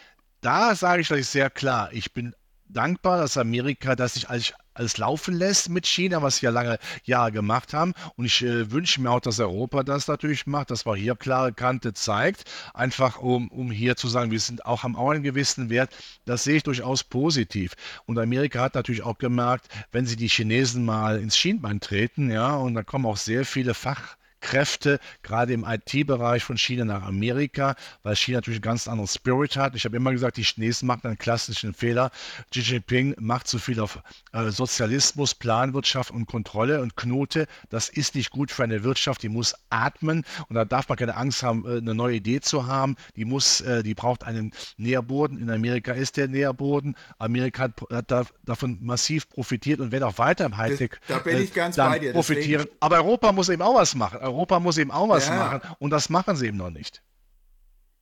Da 0.40 0.74
sage 0.74 1.02
ich 1.02 1.10
euch 1.12 1.26
sehr 1.26 1.50
klar, 1.50 1.90
ich 1.92 2.12
bin 2.12 2.34
dankbar, 2.68 3.18
dass 3.18 3.36
Amerika 3.36 3.96
das 3.96 4.14
sich 4.14 4.28
als 4.28 4.54
alles 4.80 4.96
laufen 4.96 5.34
lässt 5.34 5.68
mit 5.68 5.86
China, 5.86 6.22
was 6.22 6.38
sie 6.38 6.46
ja 6.46 6.50
lange 6.50 6.78
Jahre 7.04 7.32
gemacht 7.32 7.74
haben. 7.74 7.92
Und 8.16 8.24
ich 8.24 8.42
äh, 8.42 8.70
wünsche 8.72 9.00
mir 9.00 9.10
auch, 9.10 9.20
dass 9.20 9.38
Europa 9.38 9.82
das 9.82 10.08
natürlich 10.08 10.46
macht, 10.46 10.70
dass 10.70 10.86
man 10.86 10.96
hier 10.96 11.14
klare 11.16 11.52
Kante 11.52 11.92
zeigt, 11.92 12.50
einfach 12.72 13.18
um, 13.18 13.48
um 13.48 13.70
hier 13.70 13.96
zu 13.96 14.08
sagen, 14.08 14.30
wir 14.30 14.40
sind 14.40 14.64
auch, 14.64 14.82
haben 14.82 14.96
auch 14.96 15.10
einen 15.10 15.22
gewissen 15.22 15.68
Wert. 15.68 15.90
Das 16.24 16.44
sehe 16.44 16.56
ich 16.56 16.62
durchaus 16.62 17.04
positiv. 17.04 17.74
Und 18.06 18.18
Amerika 18.18 18.60
hat 18.62 18.74
natürlich 18.74 19.02
auch 19.02 19.18
gemerkt, 19.18 19.68
wenn 19.92 20.06
sie 20.06 20.16
die 20.16 20.28
Chinesen 20.28 20.84
mal 20.84 21.20
ins 21.20 21.36
Schienbein 21.36 21.80
treten, 21.80 22.30
ja, 22.30 22.54
und 22.54 22.74
da 22.74 22.82
kommen 22.82 23.04
auch 23.04 23.18
sehr 23.18 23.44
viele 23.44 23.74
Fach 23.74 24.16
Kräfte, 24.40 24.98
gerade 25.22 25.52
im 25.52 25.64
IT-Bereich 25.64 26.44
von 26.44 26.56
China 26.56 26.84
nach 26.84 27.02
Amerika, 27.02 27.76
weil 28.02 28.16
China 28.16 28.38
natürlich 28.38 28.58
einen 28.58 28.62
ganz 28.62 28.88
anderen 28.88 29.08
Spirit 29.08 29.56
hat. 29.56 29.74
Ich 29.74 29.84
habe 29.84 29.96
immer 29.96 30.12
gesagt, 30.12 30.36
die 30.36 30.42
Chinesen 30.42 30.86
machen 30.86 31.02
einen 31.04 31.18
klassischen 31.18 31.74
Fehler. 31.74 32.10
Xi 32.50 32.60
Jinping 32.60 33.14
macht 33.18 33.46
zu 33.46 33.58
viel 33.58 33.80
auf 33.80 33.98
äh, 34.32 34.50
Sozialismus, 34.50 35.34
Planwirtschaft 35.34 36.10
und 36.10 36.26
Kontrolle 36.26 36.80
und 36.80 36.96
Knote. 36.96 37.46
Das 37.68 37.88
ist 37.88 38.14
nicht 38.14 38.30
gut 38.30 38.50
für 38.50 38.64
eine 38.64 38.82
Wirtschaft, 38.84 39.22
die 39.22 39.28
muss 39.28 39.54
atmen 39.70 40.24
und 40.48 40.56
da 40.56 40.64
darf 40.64 40.88
man 40.88 40.98
keine 40.98 41.16
Angst 41.16 41.42
haben, 41.42 41.64
äh, 41.66 41.78
eine 41.78 41.94
neue 41.94 42.16
Idee 42.16 42.40
zu 42.40 42.66
haben. 42.66 42.96
Die 43.16 43.24
muss, 43.24 43.60
äh, 43.60 43.82
die 43.82 43.94
braucht 43.94 44.24
einen 44.24 44.52
Nährboden. 44.76 45.38
In 45.38 45.50
Amerika 45.50 45.92
ist 45.92 46.16
der 46.16 46.28
Nährboden. 46.28 46.96
Amerika 47.18 47.64
hat, 47.64 47.72
hat 47.90 48.10
da, 48.10 48.24
davon 48.44 48.78
massiv 48.80 49.28
profitiert 49.28 49.80
und 49.80 49.92
wird 49.92 50.02
auch 50.02 50.18
weiter 50.18 50.46
im 50.46 50.56
Hightech 50.56 50.90
da 51.08 51.18
bin 51.18 51.42
ich 51.42 51.52
ganz 51.52 51.76
bei 51.76 51.98
dir. 51.98 52.12
profitieren. 52.12 52.62
Deswegen. 52.62 52.76
Aber 52.80 52.96
Europa 52.96 53.32
muss 53.32 53.48
eben 53.48 53.62
auch 53.62 53.74
was 53.74 53.94
machen. 53.94 54.18
Europa 54.30 54.60
muss 54.60 54.78
eben 54.78 54.90
auch 54.90 55.08
was 55.08 55.28
ja. 55.28 55.36
machen 55.36 55.60
und 55.78 55.90
das 55.90 56.10
machen 56.10 56.36
sie 56.36 56.46
eben 56.46 56.56
noch 56.56 56.70
nicht. 56.70 57.02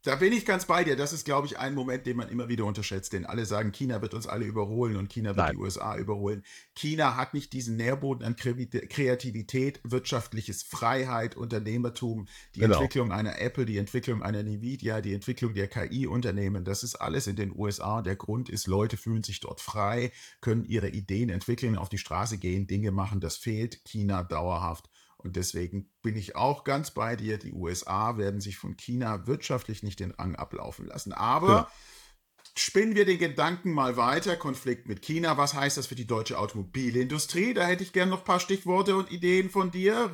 Da 0.09 0.15
bin 0.15 0.33
ich 0.33 0.47
ganz 0.47 0.65
bei 0.65 0.85
dir. 0.85 0.95
Das 0.95 1.13
ist, 1.13 1.25
glaube 1.25 1.49
ich, 1.49 1.59
ein 1.59 1.75
Moment, 1.75 2.07
den 2.07 2.17
man 2.17 2.29
immer 2.29 2.49
wieder 2.49 2.65
unterschätzt. 2.65 3.13
Denn 3.13 3.27
alle 3.27 3.45
sagen, 3.47 3.73
China 3.73 4.01
wird 4.01 4.15
uns 4.15 4.29
alle 4.29 4.45
überholen 4.45 4.97
und 4.97 5.11
China 5.11 5.31
wird 5.31 5.49
Nein. 5.49 5.57
die 5.57 5.63
USA 5.63 5.97
überholen. 5.97 6.45
China 6.75 7.17
hat 7.17 7.35
nicht 7.35 7.53
diesen 7.53 7.77
Nährboden 7.77 8.25
an 8.25 8.37
Kreativität, 8.37 9.81
wirtschaftliches 9.83 10.63
Freiheit, 10.63 11.37
Unternehmertum, 11.37 12.29
die 12.55 12.61
genau. 12.61 12.77
Entwicklung 12.77 13.11
einer 13.11 13.41
Apple, 13.41 13.67
die 13.67 13.77
Entwicklung 13.77 14.23
einer 14.23 14.39
Nvidia, 14.39 15.01
die 15.01 15.15
Entwicklung 15.15 15.55
der 15.55 15.67
KI-Unternehmen. 15.67 16.65
Das 16.65 16.85
ist 16.85 16.95
alles 16.95 17.27
in 17.27 17.35
den 17.35 17.53
USA. 17.55 18.01
Der 18.01 18.15
Grund 18.15 18.49
ist, 18.49 18.69
Leute 18.69 18.97
fühlen 18.97 19.25
sich 19.25 19.41
dort 19.41 19.61
frei, 19.61 20.13
können 20.41 20.65
ihre 20.65 20.89
Ideen 20.89 21.29
entwickeln, 21.29 21.77
auf 21.77 21.89
die 21.89 21.99
Straße 21.99 22.39
gehen, 22.39 22.69
Dinge 22.69 22.93
machen. 22.93 23.21
Das 23.21 23.37
fehlt 23.37 23.85
China 23.85 24.23
dauerhaft. 24.23 24.89
Und 25.19 25.35
deswegen 25.35 25.91
bin 26.01 26.17
ich 26.17 26.37
auch 26.37 26.63
ganz 26.65 26.93
bei 26.93 27.17
dir. 27.17 27.39
Die 27.39 27.53
USA 27.53 28.17
werden 28.17 28.41
sich 28.41 28.57
von 28.57 28.77
China 28.77 29.27
wirtschaftlich 29.27 29.83
nicht 29.83 30.01
den 30.01 30.13
Rang 30.13 30.37
ablaufen 30.37 30.87
lassen. 30.87 31.13
Aber 31.13 31.49
ja. 31.49 31.73
spinnen 32.57 32.95
wir 32.95 33.05
den 33.05 33.19
Gedanken 33.19 33.73
mal 33.73 33.97
weiter. 33.97 34.37
Konflikt 34.37 34.87
mit 34.87 35.03
China. 35.03 35.37
Was 35.37 35.55
heißt 35.55 35.77
das 35.77 35.89
für 35.89 35.97
die 35.97 36.07
deutsche 36.07 36.39
Automobilindustrie? 36.39 37.53
Da 37.53 37.67
hätte 37.67 37.83
ich 37.83 37.93
gerne 37.93 38.13
noch 38.13 38.21
ein 38.21 38.25
paar 38.25 38.39
Stichworte 38.39 38.97
und 38.97 39.11
Ideen 39.11 39.51
von 39.51 39.73
dir. 39.73 40.13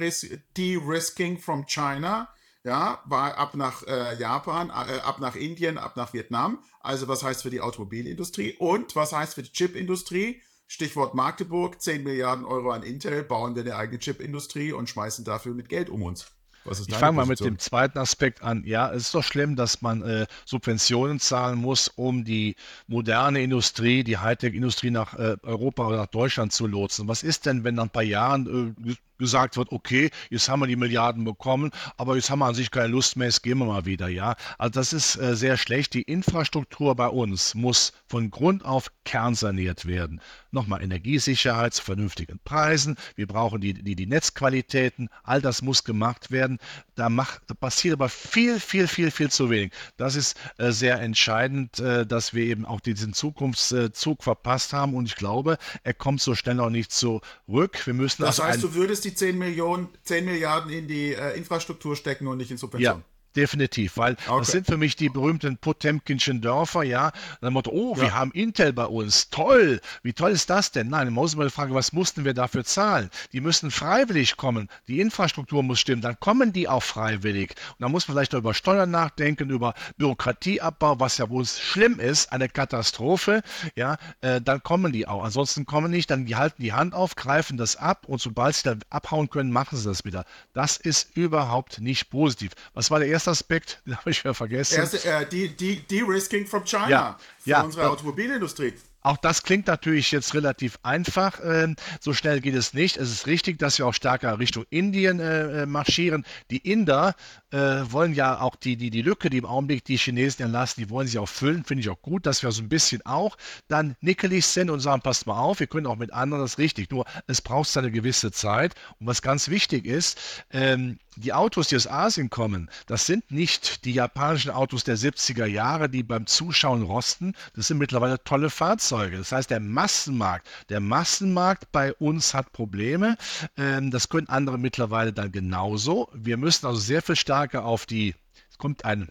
De-risking 0.56 1.38
from 1.38 1.66
China. 1.66 2.28
Ja, 2.64 3.02
war 3.04 3.36
ab 3.36 3.54
nach 3.56 3.82
äh, 3.86 4.18
Japan, 4.18 4.70
äh, 4.70 5.00
ab 5.00 5.20
nach 5.20 5.36
Indien, 5.36 5.76
ab 5.76 5.98
nach 5.98 6.14
Vietnam. 6.14 6.64
Also 6.80 7.08
was 7.08 7.22
heißt 7.22 7.42
für 7.42 7.50
die 7.50 7.60
Automobilindustrie 7.60 8.54
und 8.58 8.96
was 8.96 9.12
heißt 9.12 9.34
für 9.34 9.42
die 9.42 9.52
Chipindustrie? 9.52 10.40
Stichwort 10.74 11.14
Magdeburg, 11.14 11.80
10 11.80 12.02
Milliarden 12.02 12.44
Euro 12.44 12.72
an 12.72 12.82
Intel, 12.82 13.22
bauen 13.22 13.54
wir 13.54 13.62
eine 13.62 13.76
eigene 13.76 14.00
Chipindustrie 14.00 14.72
und 14.72 14.90
schmeißen 14.90 15.24
dafür 15.24 15.54
mit 15.54 15.68
Geld 15.68 15.88
um 15.88 16.02
uns 16.02 16.26
ich 16.70 16.94
fange 16.94 17.16
mal 17.16 17.26
mit 17.26 17.40
dem 17.40 17.58
zweiten 17.58 17.98
Aspekt 17.98 18.42
an. 18.42 18.64
Ja, 18.64 18.90
es 18.90 19.04
ist 19.04 19.14
doch 19.14 19.22
schlimm, 19.22 19.56
dass 19.56 19.82
man 19.82 20.02
äh, 20.02 20.26
Subventionen 20.44 21.20
zahlen 21.20 21.58
muss, 21.58 21.88
um 21.88 22.24
die 22.24 22.56
moderne 22.86 23.42
Industrie, 23.42 24.04
die 24.04 24.18
Hightech-Industrie 24.18 24.90
nach 24.90 25.14
äh, 25.14 25.36
Europa 25.42 25.86
oder 25.86 25.96
nach 25.98 26.06
Deutschland 26.06 26.52
zu 26.52 26.66
lotsen. 26.66 27.08
Was 27.08 27.22
ist 27.22 27.46
denn, 27.46 27.64
wenn 27.64 27.74
nach 27.74 27.84
ein 27.84 27.90
paar 27.90 28.02
Jahren 28.02 28.74
äh, 28.86 28.94
gesagt 29.18 29.56
wird, 29.56 29.72
okay, 29.72 30.10
jetzt 30.30 30.48
haben 30.48 30.60
wir 30.60 30.66
die 30.66 30.76
Milliarden 30.76 31.24
bekommen, 31.24 31.70
aber 31.96 32.16
jetzt 32.16 32.30
haben 32.30 32.40
wir 32.40 32.46
an 32.46 32.54
sich 32.54 32.70
keine 32.70 32.88
Lust 32.88 33.16
mehr, 33.16 33.28
jetzt 33.28 33.42
gehen 33.42 33.58
wir 33.58 33.66
mal 33.66 33.84
wieder, 33.86 34.08
ja. 34.08 34.36
Also 34.58 34.80
das 34.80 34.92
ist 34.92 35.16
äh, 35.16 35.36
sehr 35.36 35.56
schlecht. 35.56 35.94
Die 35.94 36.02
Infrastruktur 36.02 36.94
bei 36.94 37.08
uns 37.08 37.54
muss 37.54 37.92
von 38.06 38.30
Grund 38.30 38.64
auf 38.64 38.90
kernsaniert 39.04 39.86
werden. 39.86 40.20
Nochmal 40.50 40.82
Energiesicherheit 40.82 41.74
zu 41.74 41.82
vernünftigen 41.82 42.38
Preisen. 42.44 42.96
Wir 43.16 43.26
brauchen 43.26 43.60
die, 43.60 43.74
die, 43.74 43.96
die 43.96 44.06
Netzqualitäten. 44.06 45.08
All 45.22 45.40
das 45.40 45.62
muss 45.62 45.84
gemacht 45.84 46.30
werden. 46.30 46.58
Da, 46.94 47.08
macht, 47.08 47.42
da 47.48 47.54
passiert 47.54 47.94
aber 47.94 48.08
viel, 48.08 48.60
viel, 48.60 48.86
viel, 48.86 49.10
viel 49.10 49.30
zu 49.30 49.50
wenig. 49.50 49.72
Das 49.96 50.14
ist 50.14 50.36
äh, 50.58 50.70
sehr 50.70 51.00
entscheidend, 51.00 51.80
äh, 51.80 52.06
dass 52.06 52.34
wir 52.34 52.44
eben 52.44 52.64
auch 52.64 52.80
diesen 52.80 53.12
Zukunftszug 53.12 54.22
verpasst 54.22 54.72
haben 54.72 54.94
und 54.94 55.06
ich 55.06 55.16
glaube, 55.16 55.58
er 55.82 55.94
kommt 55.94 56.20
so 56.20 56.34
schnell 56.34 56.60
auch 56.60 56.70
nicht 56.70 56.92
zurück. 56.92 57.82
Wir 57.84 57.94
müssen 57.94 58.22
das 58.22 58.42
heißt, 58.42 58.62
du 58.62 58.74
würdest 58.74 59.04
die 59.04 59.13
10 59.14 59.38
Millionen, 59.38 59.88
10 60.02 60.24
Milliarden 60.24 60.70
in 60.70 60.88
die 60.88 61.14
äh, 61.14 61.36
Infrastruktur 61.36 61.96
stecken 61.96 62.26
und 62.26 62.38
nicht 62.38 62.50
in 62.50 62.56
Subventionen. 62.56 63.04
Definitiv, 63.36 63.96
weil 63.96 64.16
okay. 64.28 64.38
das 64.38 64.52
sind 64.52 64.66
für 64.66 64.76
mich 64.76 64.94
die 64.94 65.08
berühmten 65.08 65.56
Potemkinschen 65.56 66.40
Dörfer, 66.40 66.84
ja. 66.84 67.10
Dann 67.40 67.52
Motto, 67.52 67.70
oh, 67.72 67.94
ja. 67.96 68.02
wir 68.02 68.14
haben 68.14 68.30
Intel 68.30 68.72
bei 68.72 68.84
uns, 68.84 69.28
toll, 69.30 69.80
wie 70.04 70.12
toll 70.12 70.30
ist 70.30 70.50
das 70.50 70.70
denn? 70.70 70.88
Nein, 70.88 71.06
man 71.06 71.14
muss 71.14 71.34
mal 71.34 71.50
fragen, 71.50 71.74
was 71.74 71.92
mussten 71.92 72.24
wir 72.24 72.32
dafür 72.32 72.64
zahlen? 72.64 73.10
Die 73.32 73.40
müssen 73.40 73.72
freiwillig 73.72 74.36
kommen, 74.36 74.68
die 74.86 75.00
Infrastruktur 75.00 75.64
muss 75.64 75.80
stimmen, 75.80 76.00
dann 76.00 76.18
kommen 76.20 76.52
die 76.52 76.68
auch 76.68 76.82
freiwillig. 76.82 77.50
Und 77.70 77.80
dann 77.80 77.90
muss 77.90 78.06
man 78.06 78.14
vielleicht 78.14 78.32
noch 78.32 78.38
über 78.38 78.54
Steuern 78.54 78.92
nachdenken, 78.92 79.50
über 79.50 79.74
Bürokratieabbau, 79.96 81.00
was 81.00 81.18
ja 81.18 81.28
wohl 81.28 81.44
schlimm 81.44 81.98
ist, 81.98 82.32
eine 82.32 82.48
Katastrophe, 82.48 83.42
ja, 83.74 83.96
äh, 84.20 84.40
dann 84.40 84.62
kommen 84.62 84.92
die 84.92 85.08
auch. 85.08 85.24
Ansonsten 85.24 85.66
kommen 85.66 85.90
nicht, 85.90 86.08
dann 86.10 86.26
die 86.26 86.36
halten 86.36 86.62
die 86.62 86.72
Hand 86.72 86.94
auf, 86.94 87.16
greifen 87.16 87.56
das 87.56 87.74
ab 87.74 88.04
und 88.06 88.20
sobald 88.20 88.54
sie 88.54 88.62
dann 88.62 88.80
abhauen 88.90 89.28
können, 89.28 89.50
machen 89.50 89.76
sie 89.76 89.88
das 89.88 90.04
wieder. 90.04 90.24
Das 90.52 90.76
ist 90.76 91.16
überhaupt 91.16 91.80
nicht 91.80 92.10
positiv. 92.10 92.52
Was 92.74 92.92
war 92.92 93.00
der 93.00 93.08
erste 93.08 93.23
erste 93.24 93.30
Aspekt, 93.30 93.80
den 93.86 93.96
habe 93.96 94.10
ich 94.10 94.22
ja 94.22 94.34
vergessen. 94.34 94.76
Erste, 94.76 95.04
äh, 95.08 95.26
die, 95.26 95.48
die, 95.48 95.80
De-Risking 95.80 96.46
from 96.46 96.64
China 96.64 96.88
ja, 96.88 97.18
für 97.38 97.50
ja, 97.50 97.62
unsere 97.62 97.88
Automobilindustrie. 97.88 98.74
Auch 99.04 99.18
das 99.18 99.42
klingt 99.42 99.66
natürlich 99.66 100.10
jetzt 100.12 100.32
relativ 100.32 100.78
einfach. 100.82 101.38
Ähm, 101.44 101.76
so 102.00 102.14
schnell 102.14 102.40
geht 102.40 102.54
es 102.54 102.72
nicht. 102.72 102.96
Es 102.96 103.10
ist 103.10 103.26
richtig, 103.26 103.58
dass 103.58 103.78
wir 103.78 103.86
auch 103.86 103.92
stärker 103.92 104.38
Richtung 104.38 104.64
Indien 104.70 105.20
äh, 105.20 105.64
äh, 105.64 105.66
marschieren. 105.66 106.24
Die 106.50 106.56
Inder 106.56 107.14
äh, 107.50 107.58
wollen 107.58 108.14
ja 108.14 108.40
auch 108.40 108.56
die, 108.56 108.78
die, 108.78 108.88
die 108.88 109.02
Lücke, 109.02 109.28
die 109.28 109.36
im 109.36 109.44
Augenblick 109.44 109.84
die 109.84 109.98
Chinesen 109.98 110.46
erlassen, 110.46 110.80
die 110.80 110.88
wollen 110.88 111.06
sie 111.06 111.18
auch 111.18 111.28
füllen. 111.28 111.64
Finde 111.64 111.82
ich 111.82 111.90
auch 111.90 112.00
gut, 112.00 112.24
dass 112.24 112.42
wir 112.42 112.50
so 112.50 112.62
ein 112.62 112.70
bisschen 112.70 113.04
auch 113.04 113.36
dann 113.68 113.94
nickelig 114.00 114.46
sind 114.46 114.70
und 114.70 114.80
sagen, 114.80 115.02
passt 115.02 115.26
mal 115.26 115.38
auf, 115.38 115.60
wir 115.60 115.66
können 115.66 115.86
auch 115.86 115.96
mit 115.96 116.10
anderen 116.14 116.42
das 116.42 116.56
richtig. 116.56 116.90
Nur 116.90 117.04
es 117.26 117.42
braucht 117.42 117.76
eine 117.76 117.90
gewisse 117.90 118.32
Zeit. 118.32 118.74
Und 119.00 119.06
was 119.06 119.20
ganz 119.20 119.50
wichtig 119.50 119.84
ist, 119.84 120.18
ähm, 120.50 120.98
die 121.16 121.34
Autos, 121.34 121.68
die 121.68 121.76
aus 121.76 121.86
Asien 121.86 122.30
kommen, 122.30 122.70
das 122.86 123.04
sind 123.04 123.30
nicht 123.30 123.84
die 123.84 123.92
japanischen 123.92 124.50
Autos 124.50 124.82
der 124.82 124.96
70er 124.96 125.44
Jahre, 125.44 125.90
die 125.90 126.02
beim 126.02 126.26
Zuschauen 126.26 126.82
rosten. 126.82 127.34
Das 127.54 127.66
sind 127.66 127.76
mittlerweile 127.76 128.22
tolle 128.24 128.48
Fahrzeuge. 128.48 128.93
Das 128.94 129.32
heißt, 129.32 129.50
der 129.50 129.60
Massenmarkt, 129.60 130.48
der 130.68 130.80
Massenmarkt 130.80 131.70
bei 131.72 131.92
uns 131.94 132.34
hat 132.34 132.52
Probleme. 132.52 133.16
Ähm, 133.56 133.90
das 133.90 134.08
können 134.08 134.28
andere 134.28 134.58
mittlerweile 134.58 135.12
dann 135.12 135.32
genauso. 135.32 136.08
Wir 136.12 136.36
müssen 136.36 136.66
also 136.66 136.78
sehr 136.78 137.02
viel 137.02 137.16
stärker 137.16 137.64
auf 137.64 137.86
die, 137.86 138.14
es 138.50 138.58
kommt 138.58 138.84
ein 138.84 139.08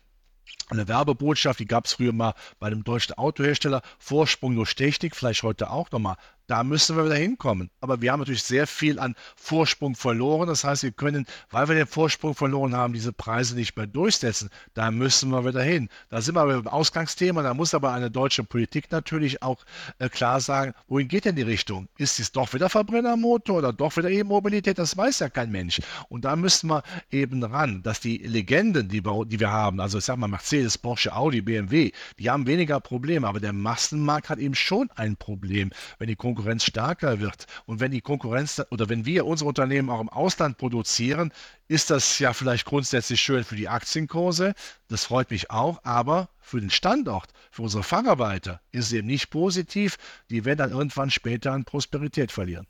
eine 0.70 0.88
Werbebotschaft, 0.88 1.60
die 1.60 1.66
gab 1.66 1.86
es 1.86 1.94
früher 1.94 2.14
mal 2.14 2.34
bei 2.60 2.68
einem 2.68 2.84
deutschen 2.84 3.18
Autohersteller, 3.18 3.82
Vorsprung 4.00 4.56
durch 4.56 4.76
Technik, 4.76 5.16
vielleicht 5.16 5.44
heute 5.44 5.70
auch 5.70 5.92
nochmal. 5.92 6.16
Da 6.48 6.64
müssen 6.64 6.98
wir 6.98 7.06
wieder 7.06 7.16
hinkommen. 7.16 7.70
Aber 7.80 8.02
wir 8.02 8.12
haben 8.12 8.20
natürlich 8.20 8.44
sehr 8.44 8.68
viel 8.68 9.00
an 9.00 9.16
Vorsprung 9.36 9.96
verloren. 9.96 10.48
Das 10.48 10.66
heißt, 10.66 10.84
wir 10.84 10.92
können, 10.92 11.26
weil 11.52 11.70
wir 11.70 11.76
den 11.76 11.88
Vorsprung 11.88 12.36
verloren 12.36 12.76
haben, 12.76 12.94
diese 12.94 13.14
Preise 13.14 13.56
nicht 13.56 13.78
mehr 13.78 13.88
durchsetzen. 13.88 14.50
Da 14.74 14.92
müssen 14.92 15.30
wir 15.30 15.46
wieder 15.46 15.64
hin. 15.64 15.88
Da 16.10 16.22
sind 16.22 16.36
wir 16.36 16.46
beim 16.46 16.68
Ausgangsthema. 16.68 17.44
Da 17.44 17.54
muss 17.54 17.74
aber 17.74 17.94
eine 17.94 18.12
deutsche 18.12 18.44
Politik 18.44 18.92
natürlich 18.92 19.42
auch 19.42 19.64
äh, 20.00 20.10
klar 20.10 20.42
sagen, 20.42 20.74
wohin 20.88 21.08
geht 21.08 21.26
denn 21.26 21.38
die 21.38 21.44
Richtung? 21.44 21.88
Ist 21.98 22.20
es 22.20 22.32
doch 22.34 22.54
wieder 22.54 22.70
Verbrennermotor 22.70 23.60
oder 23.60 23.72
doch 23.72 23.96
wieder 23.96 24.10
E-Mobilität? 24.10 24.78
Das 24.78 24.98
weiß 24.98 25.20
ja 25.20 25.30
kein 25.30 25.50
Mensch. 25.50 25.80
Und 26.10 26.26
da 26.26 26.36
müssen 26.36 26.70
wir 26.70 26.84
eben 27.10 27.42
ran, 27.44 27.84
dass 27.84 28.02
die 28.02 28.18
Legenden, 28.18 28.90
die 28.90 29.06
wir, 29.06 29.26
die 29.26 29.40
wir 29.40 29.52
haben, 29.52 29.80
also 29.80 29.98
ich 29.98 30.04
sag 30.04 30.18
mal 30.18 30.28
Mercedes, 30.28 30.78
Porsche, 30.78 31.16
Audi, 31.16 31.42
BMW, 31.42 31.92
die 32.20 32.30
haben 32.30 32.48
weniger 32.48 32.82
Probleme. 32.82 33.28
Aber 33.28 33.40
der 33.40 33.54
Massenmarkt 33.54 34.30
hat 34.30 34.40
eben 34.40 34.56
schon 34.56 34.90
ein 34.96 35.16
Problem, 35.16 35.72
wenn 36.00 36.08
die 36.10 36.16
Konkurrenz 36.16 36.33
Konkurrenz 36.34 36.64
stärker 36.64 37.20
wird 37.20 37.46
und 37.68 37.80
wenn 37.80 37.92
die 37.92 38.02
Konkurrenz 38.02 38.60
oder 38.72 38.90
wenn 38.90 39.06
wir 39.06 39.28
unsere 39.28 39.50
Unternehmen 39.50 39.92
auch 39.92 40.02
im 40.02 40.10
Ausland 40.10 40.58
produzieren, 40.58 41.32
ist 41.68 41.92
das 41.92 42.18
ja 42.18 42.34
vielleicht 42.34 42.66
grundsätzlich 42.66 43.22
schön 43.22 43.44
für 43.44 43.56
die 43.56 43.70
Aktienkurse. 43.70 44.56
Das 44.88 45.06
freut 45.06 45.30
mich 45.30 45.52
auch, 45.52 45.84
aber 45.84 46.30
für 46.40 46.60
den 46.60 46.72
Standort, 46.72 47.30
für 47.52 47.62
unsere 47.62 47.84
Facharbeiter 47.84 48.62
ist 48.72 48.86
es 48.86 48.94
eben 48.94 49.06
nicht 49.06 49.30
positiv. 49.30 49.98
Die 50.32 50.44
werden 50.44 50.58
dann 50.58 50.72
irgendwann 50.72 51.12
später 51.12 51.52
an 51.52 51.66
Prosperität 51.66 52.32
verlieren. 52.32 52.66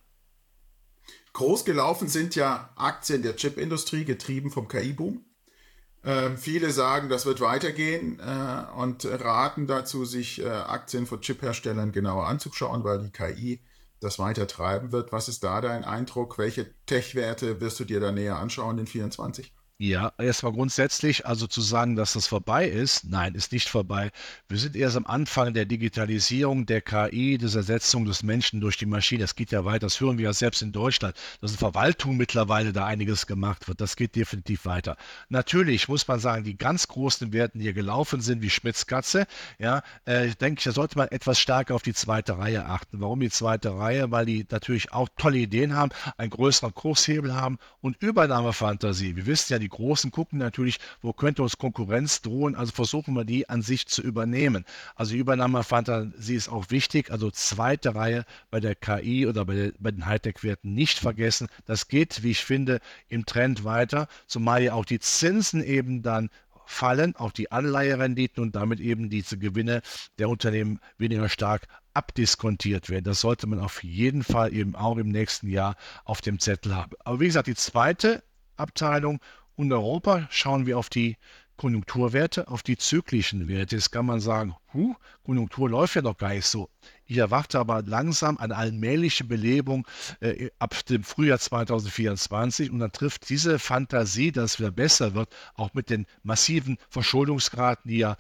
Groß 1.32 1.64
gelaufen 1.64 2.10
sind 2.10 2.36
ja 2.36 2.70
Aktien 2.76 3.24
der 3.24 3.38
Chipindustrie, 3.38 4.04
getrieben 4.04 4.52
vom 4.52 4.68
KI-Boom. 4.68 5.24
Ähm, 6.06 6.38
viele 6.38 6.72
sagen, 6.72 7.08
das 7.08 7.26
wird 7.26 7.40
weitergehen 7.40 8.20
äh, 8.20 8.66
und 8.76 9.06
raten 9.06 9.68
dazu, 9.68 10.04
sich 10.04 10.42
äh, 10.42 10.48
Aktien 10.48 11.06
von 11.06 11.22
Chip-Herstellern 11.22 11.94
genauer 11.94 12.28
anzuschauen, 12.28 12.84
weil 12.84 13.00
die 13.00 13.12
KI 13.12 13.62
das 14.02 14.20
weiter 14.20 14.48
treiben 14.48 14.92
wird. 14.92 15.14
Was 15.14 15.30
ist 15.30 15.44
da 15.46 15.62
dein 15.62 15.86
Eindruck? 15.86 16.38
Welche 16.38 16.74
Tech-Werte 16.86 17.62
wirst 17.62 17.80
du 17.80 17.86
dir 17.86 18.02
da 18.02 18.12
näher 18.12 18.38
anschauen 18.38 18.78
in 18.80 18.88
24? 18.88 19.54
Ja, 19.86 20.14
erstmal 20.18 20.54
grundsätzlich, 20.54 21.26
also 21.26 21.46
zu 21.46 21.60
sagen, 21.60 21.98
dass 21.98 22.14
das 22.14 22.26
vorbei 22.26 22.70
ist, 22.70 23.04
nein, 23.04 23.36
ist 23.36 23.52
nicht 23.52 23.68
vorbei. 23.68 24.12
Wir 24.48 24.58
sind 24.58 24.78
erst 24.78 24.96
am 24.96 25.06
Anfang 25.06 25.54
der 25.54 25.66
Digitalisierung, 25.66 26.66
der 26.66 26.80
KI, 26.80 27.38
des 27.38 27.56
Ersetzung 27.56 28.06
des 28.06 28.24
Menschen 28.24 28.62
durch 28.62 28.78
die 28.78 28.86
Maschine. 28.86 29.24
Das 29.24 29.36
geht 29.36 29.52
ja 29.52 29.66
weiter, 29.66 29.88
das 29.88 30.00
hören 30.00 30.18
wir 30.18 30.24
ja 30.24 30.32
selbst 30.32 30.62
in 30.62 30.72
Deutschland, 30.72 31.18
dass 31.42 31.52
in 31.52 31.58
Verwaltung 31.58 32.16
mittlerweile 32.16 32.72
da 32.72 32.86
einiges 32.86 33.28
gemacht 33.28 33.68
wird. 33.68 33.82
Das 33.82 33.98
geht 33.98 34.16
definitiv 34.16 34.64
weiter. 34.64 34.96
Natürlich 35.28 35.90
muss 35.90 36.08
man 36.08 36.22
sagen, 36.22 36.46
die 36.46 36.58
ganz 36.58 36.88
großen 36.88 37.34
Werten, 37.34 37.60
die 37.60 37.66
hier 37.66 37.74
gelaufen 37.74 38.22
sind, 38.22 38.42
wie 38.42 38.50
Schmitz-Katze, 38.50 39.28
ja, 39.60 39.84
äh, 40.06 40.30
denke 40.30 40.60
ich, 40.60 40.64
da 40.64 40.72
sollte 40.72 40.98
man 40.98 41.10
etwas 41.10 41.40
stärker 41.42 41.76
auf 41.76 41.84
die 41.84 41.94
zweite 41.94 42.38
Reihe 42.38 42.68
achten. 42.68 43.02
Warum 43.02 43.20
die 43.20 43.30
zweite 43.30 43.78
Reihe? 43.78 44.12
Weil 44.12 44.28
die 44.28 44.48
natürlich 44.50 44.94
auch 44.94 45.10
tolle 45.18 45.40
Ideen 45.40 45.76
haben, 45.76 45.92
einen 46.16 46.30
größeren 46.30 46.74
Kurshebel 46.74 47.36
haben 47.36 47.58
und 47.82 48.02
Übernahmefantasie. 48.02 49.18
Wir 49.18 49.26
wissen 49.26 49.52
ja, 49.52 49.60
die 49.60 49.73
Großen 49.74 50.12
gucken 50.12 50.40
natürlich, 50.40 50.80
wo 51.02 51.14
könnte 51.14 51.44
uns 51.44 51.58
Konkurrenz 51.58 52.22
drohen, 52.22 52.56
also 52.56 52.72
versuchen 52.72 53.16
wir 53.16 53.26
die 53.26 53.50
an 53.50 53.62
sich 53.62 53.88
zu 53.88 54.02
übernehmen. 54.02 54.66
Also 54.96 55.14
die 55.14 55.20
Übernahmefantasie 55.20 56.36
ist 56.36 56.50
auch 56.50 56.70
wichtig, 56.70 57.12
also 57.12 57.32
zweite 57.32 57.96
Reihe 57.96 58.24
bei 58.52 58.60
der 58.60 58.76
KI 58.76 59.28
oder 59.28 59.46
bei, 59.46 59.74
bei 59.80 59.92
den 59.92 60.06
Hightech-Werten 60.06 60.74
nicht 60.74 61.00
vergessen. 61.00 61.48
Das 61.66 61.88
geht, 61.88 62.24
wie 62.24 62.32
ich 62.32 62.46
finde, 62.46 62.80
im 63.10 63.26
Trend 63.26 63.64
weiter, 63.64 64.08
zumal 64.28 64.62
ja 64.62 64.74
auch 64.74 64.86
die 64.86 65.00
Zinsen 65.00 65.64
eben 65.64 66.04
dann 66.04 66.30
fallen, 66.66 67.16
auch 67.16 67.32
die 67.32 67.52
Anleiherenditen 67.52 68.42
und 68.44 68.56
damit 68.56 68.80
eben 68.80 69.10
diese 69.10 69.38
Gewinne 69.38 69.82
der 70.20 70.30
Unternehmen 70.30 70.80
weniger 70.98 71.30
stark 71.30 71.68
abdiskontiert 71.94 72.90
werden. 72.90 73.06
Das 73.06 73.22
sollte 73.22 73.48
man 73.48 73.60
auf 73.60 73.84
jeden 73.84 74.24
Fall 74.24 74.54
eben 74.54 74.76
auch 74.76 74.98
im 74.98 75.10
nächsten 75.10 75.48
Jahr 75.48 75.76
auf 76.06 76.22
dem 76.22 76.40
Zettel 76.40 76.76
haben. 76.76 76.96
Aber 77.04 77.20
wie 77.20 77.28
gesagt, 77.28 77.48
die 77.48 77.56
zweite 77.56 78.24
Abteilung 78.56 79.20
und 79.56 79.72
Europa 79.72 80.28
schauen 80.32 80.66
wir 80.66 80.78
auf 80.78 80.90
die 80.90 81.18
Konjunkturwerte, 81.58 82.48
auf 82.48 82.64
die 82.64 82.78
zyklischen 82.78 83.48
Werte. 83.48 83.76
Jetzt 83.76 83.92
kann 83.92 84.06
man 84.06 84.20
sagen, 84.20 84.56
huh, 84.74 84.96
Konjunktur 85.24 85.70
läuft 85.70 85.96
ja 85.96 86.02
noch 86.02 86.18
gar 86.18 86.34
nicht 86.34 86.46
so. 86.46 86.70
Ich 87.06 87.18
erwarte 87.18 87.60
aber 87.60 87.84
langsam 87.84 88.38
eine 88.38 88.56
allmähliche 88.56 89.24
Belebung 89.24 89.88
äh, 90.20 90.50
ab 90.60 90.76
dem 90.88 91.04
Frühjahr 91.04 91.40
2024 91.40 92.72
und 92.72 92.80
dann 92.80 92.92
trifft 92.92 93.30
diese 93.30 93.60
Fantasie, 93.60 94.32
dass 94.32 94.54
es 94.54 94.60
wieder 94.60 94.72
besser 94.72 95.14
wird, 95.14 95.30
auch 95.56 95.74
mit 95.74 95.90
den 95.90 96.08
massiven 96.24 96.78
Verschuldungsgraden, 96.90 97.84
die 97.90 98.00
ja 98.00 98.18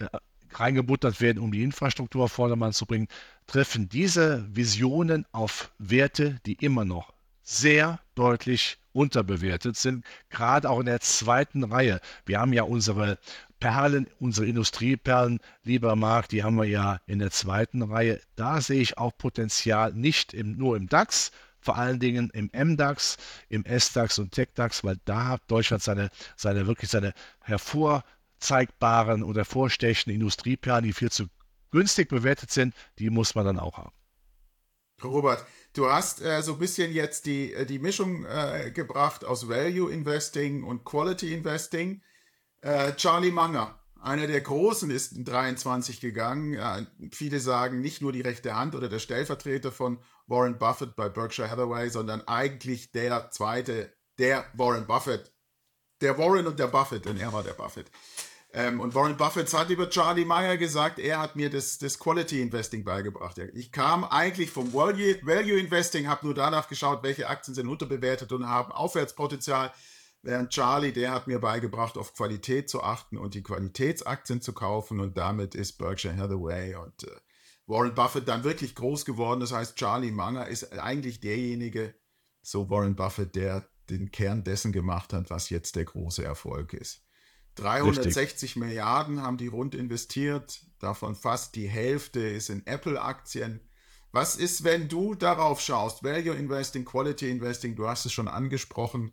äh, 0.00 0.06
reingebuttert 0.50 1.20
werden, 1.20 1.38
um 1.38 1.52
die 1.52 1.62
Infrastruktur 1.62 2.24
auf 2.24 2.32
Vordermann 2.32 2.72
zu 2.72 2.84
bringen, 2.84 3.08
treffen 3.46 3.88
diese 3.88 4.44
Visionen 4.54 5.24
auf 5.32 5.72
Werte, 5.78 6.40
die 6.46 6.54
immer 6.54 6.84
noch 6.84 7.14
sehr 7.42 8.00
deutlich 8.14 8.78
unterbewertet 8.92 9.76
sind, 9.76 10.04
gerade 10.30 10.68
auch 10.68 10.80
in 10.80 10.86
der 10.86 11.00
zweiten 11.00 11.64
Reihe. 11.64 12.00
Wir 12.26 12.40
haben 12.40 12.52
ja 12.52 12.62
unsere 12.62 13.18
Perlen, 13.60 14.08
unsere 14.18 14.46
Industrieperlen, 14.46 15.38
lieber 15.62 15.94
Marc, 15.94 16.28
die 16.28 16.42
haben 16.42 16.56
wir 16.56 16.64
ja 16.64 17.00
in 17.06 17.20
der 17.20 17.30
zweiten 17.30 17.82
Reihe. 17.82 18.20
Da 18.34 18.60
sehe 18.60 18.80
ich 18.80 18.98
auch 18.98 19.16
Potenzial 19.16 19.92
nicht 19.92 20.34
im, 20.34 20.56
nur 20.56 20.76
im 20.76 20.88
DAX, 20.88 21.30
vor 21.60 21.78
allen 21.78 22.00
Dingen 22.00 22.30
im 22.30 22.50
MDAX, 22.52 23.18
im 23.48 23.64
SDAX 23.64 24.18
und 24.18 24.32
TechDAX, 24.32 24.82
weil 24.82 24.98
da 25.04 25.28
hat 25.28 25.42
Deutschland 25.46 25.82
seine, 25.82 26.10
seine 26.36 26.66
wirklich 26.66 26.90
seine 26.90 27.14
hervorzeigbaren 27.40 29.22
oder 29.22 29.44
vorstechenden 29.44 30.20
Industrieperlen, 30.20 30.84
die 30.84 30.92
viel 30.92 31.12
zu 31.12 31.26
günstig 31.70 32.08
bewertet 32.08 32.50
sind, 32.50 32.74
die 32.98 33.10
muss 33.10 33.36
man 33.36 33.46
dann 33.46 33.60
auch 33.60 33.78
haben. 33.78 33.92
Robert, 35.04 35.44
Du 35.74 35.90
hast 35.90 36.20
äh, 36.20 36.42
so 36.42 36.54
ein 36.54 36.58
bisschen 36.58 36.92
jetzt 36.92 37.24
die, 37.24 37.54
äh, 37.54 37.64
die 37.64 37.78
Mischung 37.78 38.26
äh, 38.26 38.70
gebracht 38.74 39.24
aus 39.24 39.48
Value 39.48 39.90
Investing 39.90 40.64
und 40.64 40.84
Quality 40.84 41.32
Investing. 41.32 42.02
Äh, 42.60 42.92
Charlie 42.96 43.30
Munger, 43.30 43.80
einer 44.00 44.26
der 44.26 44.42
Großen, 44.42 44.90
ist 44.90 45.12
in 45.12 45.24
23 45.24 46.00
gegangen. 46.00 46.86
Viele 47.10 47.40
sagen 47.40 47.80
nicht 47.80 48.02
nur 48.02 48.12
die 48.12 48.20
rechte 48.20 48.54
Hand 48.54 48.74
oder 48.74 48.88
der 48.88 48.98
Stellvertreter 48.98 49.72
von 49.72 49.98
Warren 50.26 50.58
Buffett 50.58 50.94
bei 50.94 51.08
Berkshire 51.08 51.50
Hathaway, 51.50 51.88
sondern 51.88 52.20
eigentlich 52.28 52.92
der 52.92 53.30
zweite, 53.30 53.94
der 54.18 54.44
Warren 54.52 54.86
Buffett. 54.86 55.32
Der 56.02 56.18
Warren 56.18 56.46
und 56.46 56.58
der 56.58 56.66
Buffett, 56.66 57.06
denn 57.06 57.16
er 57.16 57.32
war 57.32 57.44
der 57.44 57.54
Buffett. 57.54 57.90
Ähm, 58.54 58.80
und 58.80 58.94
Warren 58.94 59.16
Buffett 59.16 59.52
hat 59.54 59.70
über 59.70 59.88
Charlie 59.88 60.26
Meyer 60.26 60.58
gesagt, 60.58 60.98
er 60.98 61.20
hat 61.20 61.36
mir 61.36 61.48
das, 61.48 61.78
das 61.78 61.98
Quality 61.98 62.42
Investing 62.42 62.84
beigebracht. 62.84 63.38
Ich 63.54 63.72
kam 63.72 64.04
eigentlich 64.04 64.50
vom 64.50 64.74
Value, 64.74 65.16
Value 65.22 65.58
Investing, 65.58 66.06
habe 66.06 66.26
nur 66.26 66.34
danach 66.34 66.68
geschaut, 66.68 67.02
welche 67.02 67.28
Aktien 67.28 67.54
sind 67.54 67.66
unterbewertet 67.66 68.30
und 68.32 68.46
haben 68.46 68.70
Aufwärtspotenzial. 68.72 69.72
Während 70.20 70.50
Charlie, 70.50 70.92
der 70.92 71.12
hat 71.12 71.26
mir 71.26 71.40
beigebracht, 71.40 71.96
auf 71.96 72.14
Qualität 72.14 72.68
zu 72.68 72.82
achten 72.82 73.16
und 73.16 73.34
die 73.34 73.42
Qualitätsaktien 73.42 74.40
zu 74.42 74.52
kaufen. 74.52 75.00
Und 75.00 75.16
damit 75.16 75.54
ist 75.54 75.78
Berkshire 75.78 76.16
Hathaway 76.16 76.74
und 76.74 77.04
äh, 77.04 77.10
Warren 77.66 77.94
Buffett 77.94 78.28
dann 78.28 78.44
wirklich 78.44 78.74
groß 78.74 79.06
geworden. 79.06 79.40
Das 79.40 79.52
heißt, 79.52 79.76
Charlie 79.76 80.12
Munger 80.12 80.46
ist 80.46 80.72
eigentlich 80.78 81.20
derjenige, 81.20 81.94
so 82.42 82.68
Warren 82.68 82.96
Buffett, 82.96 83.34
der 83.34 83.66
den 83.88 84.10
Kern 84.10 84.44
dessen 84.44 84.72
gemacht 84.72 85.12
hat, 85.12 85.30
was 85.30 85.48
jetzt 85.48 85.74
der 85.74 85.86
große 85.86 86.22
Erfolg 86.22 86.74
ist. 86.74 87.02
360 87.56 88.16
Richtig. 88.16 88.56
Milliarden 88.56 89.22
haben 89.22 89.36
die 89.36 89.48
rund 89.48 89.74
investiert, 89.74 90.60
davon 90.78 91.14
fast 91.14 91.54
die 91.54 91.68
Hälfte 91.68 92.20
ist 92.20 92.50
in 92.50 92.66
Apple-Aktien. 92.66 93.60
Was 94.10 94.36
ist, 94.36 94.64
wenn 94.64 94.88
du 94.88 95.14
darauf 95.14 95.60
schaust? 95.60 96.02
Value 96.04 96.34
Investing, 96.34 96.84
Quality 96.84 97.30
Investing, 97.30 97.76
du 97.76 97.88
hast 97.88 98.04
es 98.04 98.12
schon 98.12 98.28
angesprochen. 98.28 99.12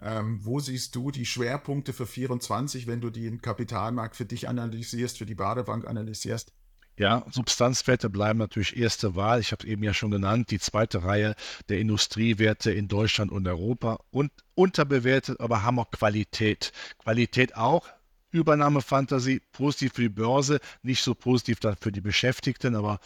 Ähm, 0.00 0.40
wo 0.42 0.58
siehst 0.58 0.96
du 0.96 1.10
die 1.10 1.26
Schwerpunkte 1.26 1.92
für 1.92 2.06
24, 2.06 2.86
wenn 2.86 3.02
du 3.02 3.10
den 3.10 3.42
Kapitalmarkt 3.42 4.16
für 4.16 4.24
dich 4.24 4.48
analysierst, 4.48 5.18
für 5.18 5.26
die 5.26 5.34
Badebank 5.34 5.86
analysierst? 5.86 6.52
Ja, 6.98 7.24
Substanzwerte 7.30 8.10
bleiben 8.10 8.38
natürlich 8.38 8.76
erste 8.76 9.16
Wahl. 9.16 9.40
Ich 9.40 9.52
habe 9.52 9.64
es 9.64 9.68
eben 9.68 9.82
ja 9.82 9.94
schon 9.94 10.10
genannt, 10.10 10.50
die 10.50 10.58
zweite 10.58 11.04
Reihe 11.04 11.34
der 11.68 11.78
Industriewerte 11.78 12.70
in 12.70 12.88
Deutschland 12.88 13.32
und 13.32 13.48
Europa 13.48 13.98
und 14.10 14.30
unterbewertet, 14.54 15.40
aber 15.40 15.62
haben 15.62 15.78
auch 15.78 15.90
Qualität. 15.90 16.72
Qualität 16.98 17.56
auch. 17.56 17.88
Übernahmefantasie, 18.30 19.40
positiv 19.52 19.92
für 19.94 20.02
die 20.02 20.08
Börse, 20.08 20.58
nicht 20.82 21.02
so 21.02 21.14
positiv 21.14 21.60
dann 21.60 21.76
für 21.76 21.92
die 21.92 22.00
Beschäftigten, 22.00 22.74
aber 22.74 22.98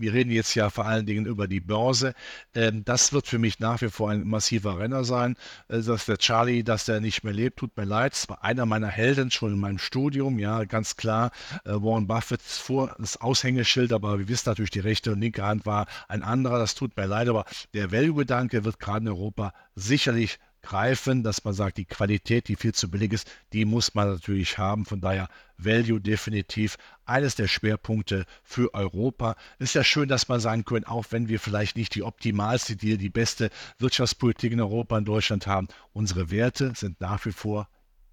wir 0.00 0.12
reden 0.12 0.30
jetzt 0.30 0.54
ja 0.54 0.70
vor 0.70 0.86
allen 0.86 1.06
Dingen 1.06 1.26
über 1.26 1.46
die 1.46 1.60
Börse. 1.60 2.14
Ähm, 2.54 2.84
das 2.84 3.12
wird 3.12 3.26
für 3.26 3.38
mich 3.38 3.60
nach 3.60 3.80
wie 3.82 3.90
vor 3.90 4.10
ein 4.10 4.26
massiver 4.26 4.78
Renner 4.78 5.04
sein. 5.04 5.36
Äh, 5.68 5.80
dass 5.80 6.06
der 6.06 6.18
Charlie, 6.18 6.62
dass 6.62 6.86
der 6.86 7.00
nicht 7.00 7.24
mehr 7.24 7.32
lebt, 7.32 7.58
tut 7.58 7.76
mir 7.76 7.84
leid. 7.84 8.12
Das 8.12 8.28
war 8.28 8.42
einer 8.42 8.66
meiner 8.66 8.88
Helden 8.88 9.30
schon 9.30 9.52
in 9.52 9.60
meinem 9.60 9.78
Studium. 9.78 10.38
Ja, 10.38 10.64
ganz 10.64 10.96
klar. 10.96 11.30
Äh, 11.64 11.72
Warren 11.72 12.06
Buffett 12.06 12.42
vor 12.42 12.94
das 12.98 13.20
Aushängeschild, 13.20 13.92
aber 13.92 14.18
wir 14.18 14.28
wissen 14.28 14.48
natürlich, 14.48 14.70
die 14.70 14.80
rechte 14.80 15.12
und 15.12 15.20
linke 15.20 15.44
Hand 15.44 15.66
war 15.66 15.86
ein 16.08 16.22
anderer. 16.22 16.58
Das 16.58 16.74
tut 16.74 16.96
mir 16.96 17.06
leid, 17.06 17.28
aber 17.28 17.44
der 17.74 17.92
Value-Gedanke 17.92 18.64
wird 18.64 18.78
gerade 18.78 19.00
in 19.00 19.08
Europa 19.08 19.52
sicherlich 19.74 20.38
greifen, 20.62 21.22
dass 21.22 21.44
man 21.44 21.54
sagt, 21.54 21.78
die 21.78 21.84
Qualität, 21.84 22.48
die 22.48 22.56
viel 22.56 22.74
zu 22.74 22.90
billig 22.90 23.12
ist, 23.12 23.30
die 23.52 23.64
muss 23.64 23.94
man 23.94 24.08
natürlich 24.08 24.58
haben. 24.58 24.84
Von 24.84 25.00
daher 25.00 25.28
Value 25.56 26.00
definitiv 26.00 26.76
eines 27.04 27.34
der 27.34 27.48
Schwerpunkte 27.48 28.26
für 28.42 28.72
Europa. 28.74 29.36
Ist 29.58 29.74
ja 29.74 29.84
schön, 29.84 30.08
dass 30.08 30.28
man 30.28 30.40
sagen 30.40 30.64
können, 30.64 30.84
auch 30.84 31.06
wenn 31.10 31.28
wir 31.28 31.40
vielleicht 31.40 31.76
nicht 31.76 31.94
die 31.94 32.02
optimalste, 32.02 32.76
die, 32.76 32.98
die 32.98 33.10
beste 33.10 33.50
Wirtschaftspolitik 33.78 34.52
in 34.52 34.60
Europa, 34.60 34.98
in 34.98 35.04
Deutschland 35.04 35.46
haben, 35.46 35.68
unsere 35.92 36.30
Werte 36.30 36.72
sind 36.74 37.00
nach 37.00 37.24
wie 37.24 37.32
vor 37.32 37.68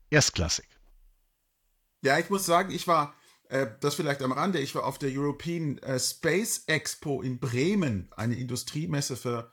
erstklassig. 0.09 0.67
Ja, 2.01 2.19
ich 2.19 2.29
muss 2.29 2.45
sagen, 2.45 2.71
ich 2.71 2.87
war, 2.87 3.15
äh, 3.49 3.67
das 3.81 3.95
vielleicht 3.95 4.21
am 4.21 4.31
Rande, 4.31 4.59
ich 4.59 4.75
war 4.75 4.85
auf 4.85 4.99
der 4.99 5.09
European 5.11 5.77
äh, 5.79 5.99
Space 5.99 6.63
Expo 6.67 7.21
in 7.21 7.39
Bremen, 7.39 8.09
eine 8.15 8.35
Industriemesse 8.35 9.17
für 9.17 9.51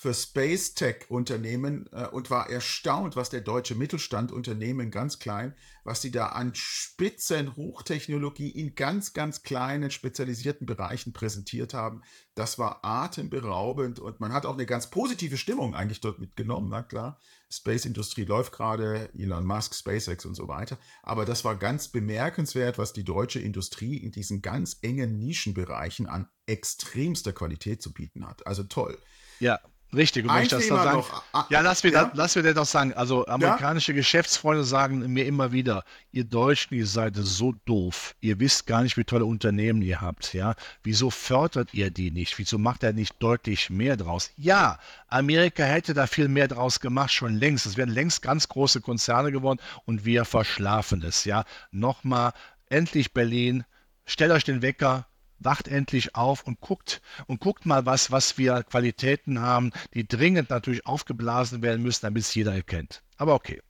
für 0.00 0.14
Space 0.14 0.74
Tech 0.74 1.06
Unternehmen 1.08 1.88
äh, 1.90 2.06
und 2.06 2.30
war 2.30 2.48
erstaunt, 2.48 3.16
was 3.16 3.30
der 3.30 3.40
deutsche 3.40 3.74
Mittelstand 3.74 4.30
Unternehmen 4.30 4.92
ganz 4.92 5.18
klein, 5.18 5.56
was 5.82 6.00
sie 6.00 6.12
da 6.12 6.26
an 6.26 6.52
Spitzen 6.54 7.56
Hochtechnologie 7.56 8.48
in 8.48 8.76
ganz, 8.76 9.12
ganz 9.12 9.42
kleinen 9.42 9.90
spezialisierten 9.90 10.68
Bereichen 10.68 11.12
präsentiert 11.12 11.74
haben. 11.74 12.02
Das 12.36 12.60
war 12.60 12.84
atemberaubend 12.84 13.98
und 13.98 14.20
man 14.20 14.32
hat 14.32 14.46
auch 14.46 14.54
eine 14.54 14.66
ganz 14.66 14.88
positive 14.88 15.36
Stimmung 15.36 15.74
eigentlich 15.74 16.00
dort 16.00 16.20
mitgenommen. 16.20 16.68
Na 16.68 16.84
klar, 16.84 17.18
Space 17.50 17.84
Industrie 17.84 18.24
läuft 18.24 18.52
gerade, 18.52 19.10
Elon 19.18 19.44
Musk, 19.44 19.74
SpaceX 19.74 20.24
und 20.24 20.36
so 20.36 20.46
weiter. 20.46 20.78
Aber 21.02 21.24
das 21.24 21.44
war 21.44 21.56
ganz 21.56 21.88
bemerkenswert, 21.88 22.78
was 22.78 22.92
die 22.92 23.02
deutsche 23.02 23.40
Industrie 23.40 23.96
in 23.96 24.12
diesen 24.12 24.42
ganz 24.42 24.78
engen 24.80 25.18
Nischenbereichen 25.18 26.06
an 26.06 26.28
extremster 26.46 27.32
Qualität 27.32 27.82
zu 27.82 27.92
bieten 27.92 28.24
hat. 28.24 28.46
Also 28.46 28.62
toll. 28.62 28.96
Ja, 29.40 29.58
Richtig, 29.94 30.26
und 30.26 30.34
wenn 30.34 30.42
ich 30.42 30.48
das 30.48 30.64
Thema 30.64 30.84
sagen, 30.84 30.98
noch. 30.98 31.22
Ah, 31.32 31.46
ja, 31.48 31.60
lass 31.60 31.82
mir, 31.82 31.92
ja? 31.92 32.04
Das, 32.04 32.12
lass 32.14 32.36
mir 32.36 32.42
das 32.42 32.54
doch 32.54 32.66
sagen. 32.66 32.92
Also 32.92 33.24
amerikanische 33.26 33.92
ja? 33.92 33.96
Geschäftsfreunde 33.96 34.64
sagen 34.64 34.98
mir 35.12 35.24
immer 35.24 35.50
wieder, 35.52 35.82
ihr 36.12 36.24
Deutschen, 36.24 36.74
ihr 36.74 36.86
seid 36.86 37.14
so 37.16 37.54
doof. 37.64 38.14
Ihr 38.20 38.38
wisst 38.38 38.66
gar 38.66 38.82
nicht, 38.82 38.98
wie 38.98 39.04
tolle 39.04 39.24
Unternehmen 39.24 39.80
ihr 39.80 40.02
habt. 40.02 40.34
Ja, 40.34 40.54
wieso 40.82 41.08
fördert 41.08 41.72
ihr 41.72 41.90
die 41.90 42.10
nicht? 42.10 42.38
Wieso 42.38 42.58
macht 42.58 42.82
er 42.82 42.92
nicht 42.92 43.14
deutlich 43.18 43.70
mehr 43.70 43.96
draus? 43.96 44.30
Ja, 44.36 44.78
Amerika 45.08 45.64
hätte 45.64 45.94
da 45.94 46.06
viel 46.06 46.28
mehr 46.28 46.48
draus 46.48 46.80
gemacht, 46.80 47.12
schon 47.12 47.34
längst. 47.34 47.64
Es 47.64 47.78
wären 47.78 47.88
längst 47.88 48.20
ganz 48.20 48.46
große 48.48 48.82
Konzerne 48.82 49.32
geworden 49.32 49.58
und 49.86 50.04
wir 50.04 50.26
verschlafen 50.26 51.02
es. 51.02 51.24
Ja, 51.24 51.44
nochmal, 51.70 52.32
endlich 52.68 53.14
Berlin. 53.14 53.64
Stellt 54.04 54.32
euch 54.32 54.44
den 54.44 54.60
Wecker, 54.60 55.06
wacht 55.38 55.68
endlich 55.68 56.14
auf 56.14 56.42
und 56.44 56.60
guckt 56.60 57.00
und 57.26 57.40
guckt 57.40 57.66
mal 57.66 57.86
was, 57.86 58.10
was 58.10 58.38
wir 58.38 58.62
Qualitäten 58.62 59.40
haben, 59.40 59.72
die 59.94 60.06
dringend 60.06 60.50
natürlich 60.50 60.86
aufgeblasen 60.86 61.62
werden 61.62 61.82
müssen, 61.82 62.02
damit 62.02 62.22
es 62.22 62.34
jeder 62.34 62.54
erkennt. 62.54 63.02
Aber 63.16 63.34
okay, 63.34 63.62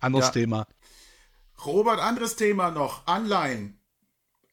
anderes 0.00 0.26
ja. 0.26 0.32
Thema. 0.32 0.66
Robert, 1.64 2.00
anderes 2.00 2.36
Thema 2.36 2.70
noch. 2.70 3.06
Anleihen 3.06 3.78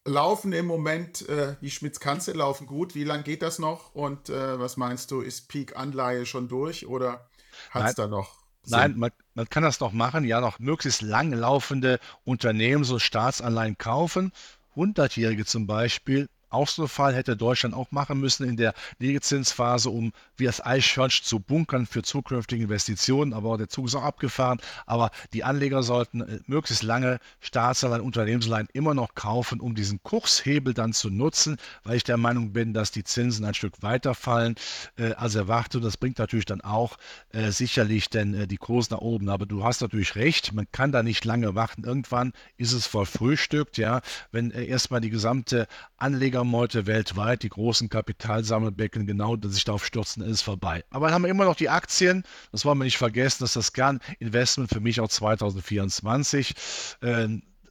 laufen 0.05 0.53
im 0.53 0.65
Moment, 0.65 1.27
äh, 1.29 1.55
die 1.61 1.71
Schmitz-Kanzel 1.71 2.35
laufen 2.35 2.67
gut. 2.67 2.95
Wie 2.95 3.03
lange 3.03 3.23
geht 3.23 3.41
das 3.41 3.59
noch? 3.59 3.93
Und 3.93 4.29
äh, 4.29 4.59
was 4.59 4.77
meinst 4.77 5.11
du, 5.11 5.21
ist 5.21 5.47
Peak-Anleihe 5.49 6.25
schon 6.25 6.47
durch 6.47 6.85
oder 6.87 7.29
hat 7.69 7.89
es 7.89 7.95
da 7.95 8.07
noch? 8.07 8.43
Sinn? 8.63 8.77
Nein, 8.77 8.97
man, 8.97 9.11
man, 9.33 9.49
kann 9.49 9.63
das 9.63 9.79
noch 9.79 9.91
machen, 9.91 10.23
ja, 10.23 10.39
noch 10.39 10.59
möglichst 10.59 11.01
lang 11.01 11.33
laufende 11.33 11.99
Unternehmen 12.23 12.83
so 12.83 12.99
Staatsanleihen 12.99 13.77
kaufen. 13.77 14.31
Hundertjährige 14.75 15.45
zum 15.45 15.67
Beispiel 15.67 16.29
auch 16.53 16.67
so 16.67 16.83
ein 16.83 16.87
Fall 16.87 17.15
hätte 17.15 17.35
Deutschland 17.35 17.75
auch 17.75 17.91
machen 17.91 18.19
müssen 18.19 18.47
in 18.47 18.57
der 18.57 18.73
Liegezinsphase, 18.99 19.89
um 19.89 20.13
wie 20.37 20.45
das 20.45 20.63
Eichhörnchen 20.65 21.25
zu 21.25 21.39
bunkern 21.39 21.85
für 21.85 22.03
zukünftige 22.03 22.63
Investitionen. 22.63 23.33
Aber 23.33 23.57
der 23.57 23.69
Zug 23.69 23.87
ist 23.87 23.95
auch 23.95 24.03
abgefahren. 24.03 24.59
Aber 24.85 25.11
die 25.33 25.43
Anleger 25.43 25.83
sollten 25.83 26.21
äh, 26.21 26.39
möglichst 26.47 26.83
lange 26.83 27.19
Staatsanleihen, 27.39 28.03
Unternehmensleihen 28.03 28.67
immer 28.73 28.93
noch 28.93 29.15
kaufen, 29.15 29.59
um 29.59 29.75
diesen 29.75 30.01
Kurshebel 30.03 30.73
dann 30.73 30.93
zu 30.93 31.09
nutzen, 31.09 31.57
weil 31.83 31.97
ich 31.97 32.03
der 32.03 32.17
Meinung 32.17 32.53
bin, 32.53 32.73
dass 32.73 32.91
die 32.91 33.03
Zinsen 33.03 33.45
ein 33.45 33.53
Stück 33.53 33.81
weiterfallen 33.81 34.55
äh, 34.97 35.13
als 35.13 35.35
erwartet. 35.35 35.83
Das 35.83 35.97
bringt 35.97 36.19
natürlich 36.19 36.45
dann 36.45 36.61
auch 36.61 36.97
äh, 37.31 37.51
sicherlich 37.51 38.09
denn 38.09 38.33
äh, 38.33 38.47
die 38.47 38.57
Kurse 38.57 38.93
nach 38.93 39.01
oben. 39.01 39.29
Aber 39.29 39.45
du 39.45 39.63
hast 39.63 39.81
natürlich 39.81 40.15
recht, 40.15 40.53
man 40.53 40.67
kann 40.71 40.91
da 40.91 41.03
nicht 41.03 41.25
lange 41.25 41.55
warten. 41.55 41.83
Irgendwann 41.83 42.33
ist 42.57 42.73
es 42.73 42.87
verfrühstückt, 42.87 43.77
ja, 43.77 44.01
wenn 44.31 44.51
äh, 44.51 44.65
erstmal 44.65 45.01
die 45.01 45.09
gesamte 45.09 45.67
Anleger 45.97 46.42
Meute 46.43 46.85
weltweit, 46.85 47.43
die 47.43 47.49
großen 47.49 47.89
Kapitalsammelbecken, 47.89 49.05
genau, 49.05 49.35
die 49.35 49.49
sich 49.49 49.63
darauf 49.63 49.85
stürzen, 49.85 50.23
ist 50.23 50.41
vorbei. 50.41 50.83
Aber 50.89 51.07
dann 51.07 51.15
haben 51.15 51.23
wir 51.23 51.29
immer 51.29 51.45
noch 51.45 51.55
die 51.55 51.69
Aktien. 51.69 52.23
Das 52.51 52.65
wollen 52.65 52.77
wir 52.77 52.85
nicht 52.85 52.97
vergessen, 52.97 53.43
dass 53.43 53.53
das 53.53 53.73
Kerninvestment 53.73 54.69
für 54.69 54.79
mich 54.79 54.99
auch 54.99 55.09
2024 55.09 56.53
äh, 57.01 57.27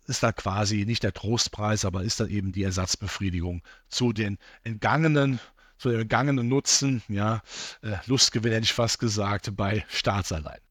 ist 0.07 0.23
da 0.23 0.33
quasi 0.33 0.85
nicht 0.85 1.03
der 1.05 1.13
Trostpreis, 1.13 1.85
aber 1.85 2.03
ist 2.03 2.21
dann 2.21 2.29
eben 2.29 2.53
die 2.53 2.65
Ersatzbefriedigung 2.65 3.63
zu 3.89 4.13
den 4.13 4.39
entgangenen 4.65 5.41
zu 5.79 5.91
den 5.91 6.03
entgangenen 6.03 6.49
Nutzen, 6.49 7.03
ja, 7.09 7.43
äh, 7.83 7.97
Lustgewinn 8.07 8.53
hätte 8.53 8.65
ich 8.65 8.73
fast 8.73 9.01
gesagt, 9.01 9.57
bei 9.57 9.85
Staatsanleihen. 9.89 10.63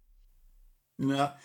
Ja, 1.00 1.38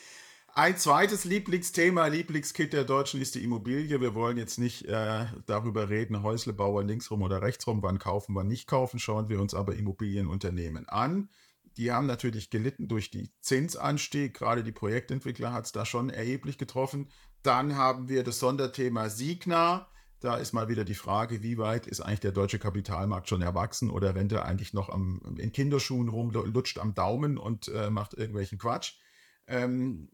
ein 0.57 0.79
zweites 0.79 1.27
Lieblingsthema, 1.27 2.07
Lieblingskind 2.07 2.73
der 2.73 2.85
Deutschen 2.85 3.21
ist 3.21 3.35
die 3.35 3.45
Immobilie. 3.45 4.01
Wir 4.01 4.15
wollen 4.15 4.39
jetzt 4.39 4.59
nicht 4.59 4.87
äh, 4.87 5.27
darüber 5.45 5.91
reden, 5.91 6.23
Häuslebauer 6.23 6.83
linksrum 6.83 7.21
oder 7.21 7.43
rechtsrum, 7.43 7.83
wann 7.83 7.99
kaufen, 7.99 8.35
wann 8.35 8.49
nicht 8.49 8.67
kaufen. 8.67 8.99
Schauen 8.99 9.29
wir 9.29 9.39
uns 9.39 9.53
aber 9.53 9.77
Immobilienunternehmen 9.77 10.89
an. 10.89 11.29
Die 11.77 11.93
haben 11.93 12.07
natürlich 12.07 12.49
gelitten 12.49 12.89
durch 12.89 13.11
die 13.11 13.31
Zinsanstieg. 13.43 14.33
Gerade 14.33 14.65
die 14.65 14.73
Projektentwickler 14.73 15.53
hat 15.53 15.67
es 15.67 15.73
da 15.73 15.85
schon 15.85 16.09
erheblich 16.09 16.57
getroffen. 16.57 17.11
Dann 17.43 17.77
haben 17.77 18.09
wir 18.09 18.25
das 18.25 18.39
Sonderthema 18.39 19.11
Signa. 19.11 19.91
Da 20.21 20.37
ist 20.37 20.55
mal 20.55 20.71
wieder 20.71 20.87
die 20.87 20.95
Frage, 20.95 21.43
wie 21.43 21.59
weit 21.59 21.87
ist 21.87 22.01
eigentlich 22.01 22.21
der 22.21 22.33
deutsche 22.33 22.59
Kapitalmarkt 22.59 23.29
schon 23.29 23.43
erwachsen 23.43 23.91
oder 23.91 24.15
rennt 24.15 24.33
er 24.33 24.47
eigentlich 24.47 24.73
noch 24.73 24.89
am, 24.89 25.21
in 25.37 25.53
Kinderschuhen 25.53 26.09
rum, 26.09 26.31
lutscht 26.31 26.79
am 26.79 26.95
Daumen 26.95 27.37
und 27.37 27.69
äh, 27.69 27.91
macht 27.91 28.15
irgendwelchen 28.15 28.57
Quatsch. 28.57 28.95
Ähm, 29.47 30.09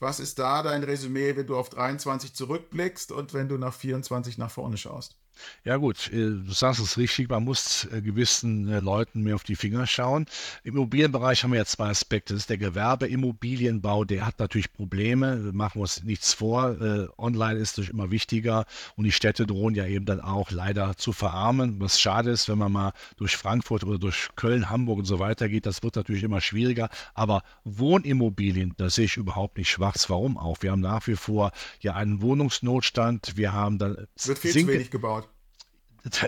was 0.00 0.20
ist 0.20 0.38
da 0.38 0.62
dein 0.62 0.84
Resümee, 0.84 1.36
wenn 1.36 1.46
du 1.46 1.56
auf 1.56 1.70
23 1.70 2.34
zurückblickst 2.34 3.12
und 3.12 3.34
wenn 3.34 3.48
du 3.48 3.58
nach 3.58 3.74
24 3.74 4.38
nach 4.38 4.50
vorne 4.50 4.76
schaust? 4.76 5.18
Ja 5.64 5.76
gut, 5.76 6.08
äh, 6.12 6.30
du 6.30 6.52
sagst 6.52 6.80
es 6.80 6.98
richtig, 6.98 7.28
man 7.28 7.44
muss 7.44 7.86
äh, 7.92 8.00
gewissen 8.00 8.68
äh, 8.68 8.80
Leuten 8.80 9.22
mehr 9.22 9.34
auf 9.34 9.44
die 9.44 9.56
Finger 9.56 9.86
schauen. 9.86 10.26
Im 10.64 10.74
Immobilienbereich 10.74 11.44
haben 11.44 11.52
wir 11.52 11.58
ja 11.58 11.64
zwei 11.64 11.88
Aspekte. 11.88 12.34
Das 12.34 12.42
ist 12.42 12.50
der 12.50 12.58
Gewerbeimmobilienbau, 12.58 14.04
der 14.04 14.26
hat 14.26 14.38
natürlich 14.38 14.72
Probleme, 14.72 15.44
wir 15.44 15.52
machen 15.52 15.80
uns 15.80 16.02
nichts 16.02 16.34
vor. 16.34 16.76
Online 17.18 17.58
ist 17.58 17.72
natürlich 17.72 17.90
immer 17.90 18.10
wichtiger 18.10 18.64
und 18.96 19.04
die 19.04 19.12
Städte 19.12 19.46
drohen 19.46 19.74
ja 19.74 19.86
eben 19.86 20.04
dann 20.04 20.20
auch 20.20 20.50
leider 20.50 20.96
zu 20.96 21.12
verarmen. 21.12 21.80
Was 21.80 22.00
schade 22.00 22.30
ist, 22.30 22.48
wenn 22.48 22.58
man 22.58 22.72
mal 22.72 22.92
durch 23.16 23.36
Frankfurt 23.36 23.84
oder 23.84 23.98
durch 23.98 24.28
Köln, 24.36 24.70
Hamburg 24.70 24.98
und 24.98 25.04
so 25.04 25.18
weiter 25.18 25.48
geht, 25.48 25.66
das 25.66 25.82
wird 25.82 25.96
natürlich 25.96 26.22
immer 26.22 26.40
schwieriger. 26.40 26.88
Aber 27.14 27.42
Wohnimmobilien, 27.64 28.74
da 28.76 28.90
sehe 28.90 29.06
ich 29.06 29.16
überhaupt 29.16 29.58
nicht 29.58 29.70
schwarz. 29.70 30.08
Warum 30.10 30.38
auch? 30.38 30.58
Wir 30.62 30.72
haben 30.72 30.80
nach 30.80 31.06
wie 31.06 31.16
vor 31.16 31.52
ja 31.80 31.94
einen 31.94 32.22
Wohnungsnotstand, 32.22 33.36
wir 33.36 33.52
haben 33.52 33.78
dann... 33.78 34.06
Es 34.14 34.28
wird 34.28 34.38
viel 34.38 34.52
zu 34.52 34.66
wenig 34.66 34.90
gebaut 34.90 35.27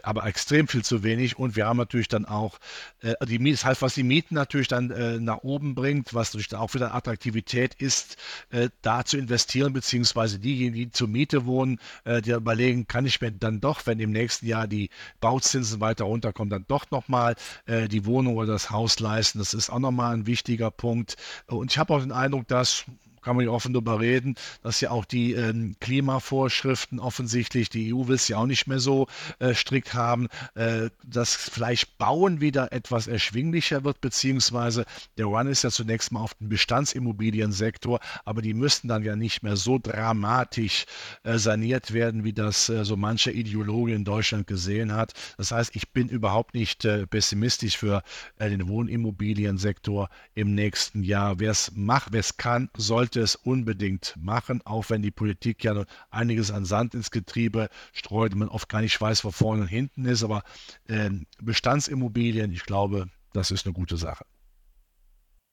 aber 0.02 0.26
extrem 0.26 0.68
viel 0.68 0.84
zu 0.84 1.02
wenig. 1.02 1.38
Und 1.38 1.56
wir 1.56 1.66
haben 1.66 1.76
natürlich 1.76 2.08
dann 2.08 2.24
auch 2.24 2.58
äh, 3.02 3.14
die 3.26 3.50
das 3.50 3.64
heißt, 3.64 3.82
was 3.82 3.94
die 3.94 4.02
Mieten 4.02 4.34
natürlich 4.34 4.68
dann 4.68 4.90
äh, 4.90 5.18
nach 5.18 5.38
oben 5.38 5.74
bringt, 5.74 6.14
was 6.14 6.32
natürlich 6.32 6.54
auch 6.54 6.74
wieder 6.74 6.94
Attraktivität 6.94 7.74
ist, 7.74 8.16
äh, 8.50 8.68
da 8.82 9.04
zu 9.04 9.16
investieren, 9.16 9.72
beziehungsweise 9.72 10.38
diejenigen, 10.38 10.74
die 10.74 10.90
zur 10.90 11.08
Miete 11.08 11.46
wohnen, 11.46 11.78
äh, 12.04 12.20
die 12.22 12.30
überlegen, 12.30 12.86
kann 12.86 13.06
ich 13.06 13.20
mir 13.20 13.32
dann 13.32 13.60
doch, 13.60 13.86
wenn 13.86 14.00
im 14.00 14.10
nächsten 14.12 14.46
Jahr 14.46 14.66
die 14.66 14.90
Bauzinsen 15.20 15.80
weiter 15.80 16.04
runterkommen, 16.04 16.50
dann 16.50 16.64
doch 16.68 16.90
nochmal 16.90 17.36
äh, 17.66 17.88
die 17.88 18.06
Wohnung 18.06 18.36
oder 18.36 18.52
das 18.52 18.70
Haus 18.70 19.00
leisten. 19.00 19.38
Das 19.38 19.54
ist 19.54 19.70
auch 19.70 19.78
nochmal 19.78 20.14
ein 20.14 20.26
wichtiger 20.26 20.70
Punkt. 20.70 21.16
Und 21.46 21.70
ich 21.72 21.78
habe 21.78 21.94
auch 21.94 22.00
den 22.00 22.12
Eindruck, 22.12 22.46
dass 22.48 22.84
kann 23.22 23.36
man 23.36 23.44
ja 23.44 23.50
offen 23.50 23.72
darüber 23.72 24.00
reden, 24.00 24.34
dass 24.62 24.80
ja 24.80 24.90
auch 24.90 25.04
die 25.04 25.32
ähm, 25.32 25.76
Klimavorschriften 25.80 26.98
offensichtlich, 26.98 27.68
die 27.68 27.94
EU 27.94 28.08
will 28.08 28.16
es 28.16 28.28
ja 28.28 28.38
auch 28.38 28.46
nicht 28.46 28.66
mehr 28.66 28.80
so 28.80 29.06
äh, 29.38 29.54
strikt 29.54 29.94
haben, 29.94 30.28
äh, 30.54 30.90
dass 31.04 31.34
vielleicht 31.34 31.98
Bauen 31.98 32.40
wieder 32.40 32.72
etwas 32.72 33.06
erschwinglicher 33.06 33.84
wird, 33.84 34.00
beziehungsweise 34.00 34.84
der 35.18 35.26
Run 35.26 35.48
ist 35.48 35.64
ja 35.64 35.70
zunächst 35.70 36.12
mal 36.12 36.20
auf 36.20 36.34
den 36.34 36.48
Bestandsimmobiliensektor, 36.48 38.00
aber 38.24 38.42
die 38.42 38.54
müssten 38.54 38.88
dann 38.88 39.02
ja 39.02 39.16
nicht 39.16 39.42
mehr 39.42 39.56
so 39.56 39.78
dramatisch 39.78 40.86
äh, 41.22 41.38
saniert 41.38 41.92
werden, 41.92 42.24
wie 42.24 42.32
das 42.32 42.68
äh, 42.68 42.84
so 42.84 42.96
mancher 42.96 43.32
Ideologe 43.32 43.94
in 43.94 44.04
Deutschland 44.04 44.46
gesehen 44.46 44.92
hat. 44.92 45.12
Das 45.36 45.52
heißt, 45.52 45.74
ich 45.74 45.90
bin 45.90 46.08
überhaupt 46.08 46.54
nicht 46.54 46.84
äh, 46.84 47.06
pessimistisch 47.06 47.76
für 47.76 48.02
äh, 48.38 48.48
den 48.48 48.68
Wohnimmobiliensektor 48.68 50.08
im 50.34 50.54
nächsten 50.54 51.02
Jahr. 51.02 51.38
Wer 51.38 51.50
es 51.50 51.72
macht, 51.74 52.12
wer 52.12 52.20
es 52.20 52.36
kann, 52.36 52.70
sollte 52.76 53.09
es 53.16 53.36
unbedingt 53.36 54.14
machen, 54.18 54.60
auch 54.64 54.90
wenn 54.90 55.02
die 55.02 55.10
Politik 55.10 55.64
ja 55.64 55.84
einiges 56.10 56.50
an 56.50 56.64
Sand 56.64 56.94
ins 56.94 57.10
Getriebe 57.10 57.68
streut 57.92 58.32
und 58.32 58.38
man 58.38 58.48
oft 58.48 58.68
gar 58.68 58.80
nicht 58.80 59.00
weiß, 59.00 59.24
wo 59.24 59.30
vorne 59.30 59.62
und 59.62 59.68
hinten 59.68 60.04
ist. 60.04 60.22
Aber 60.22 60.42
äh, 60.88 61.10
Bestandsimmobilien, 61.40 62.52
ich 62.52 62.64
glaube, 62.64 63.08
das 63.32 63.50
ist 63.50 63.66
eine 63.66 63.72
gute 63.72 63.96
Sache. 63.96 64.24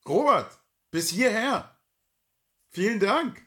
Robert, 0.08 0.60
bis 0.92 1.10
hierher. 1.10 1.78
Vielen 2.72 3.00
Dank. 3.00 3.42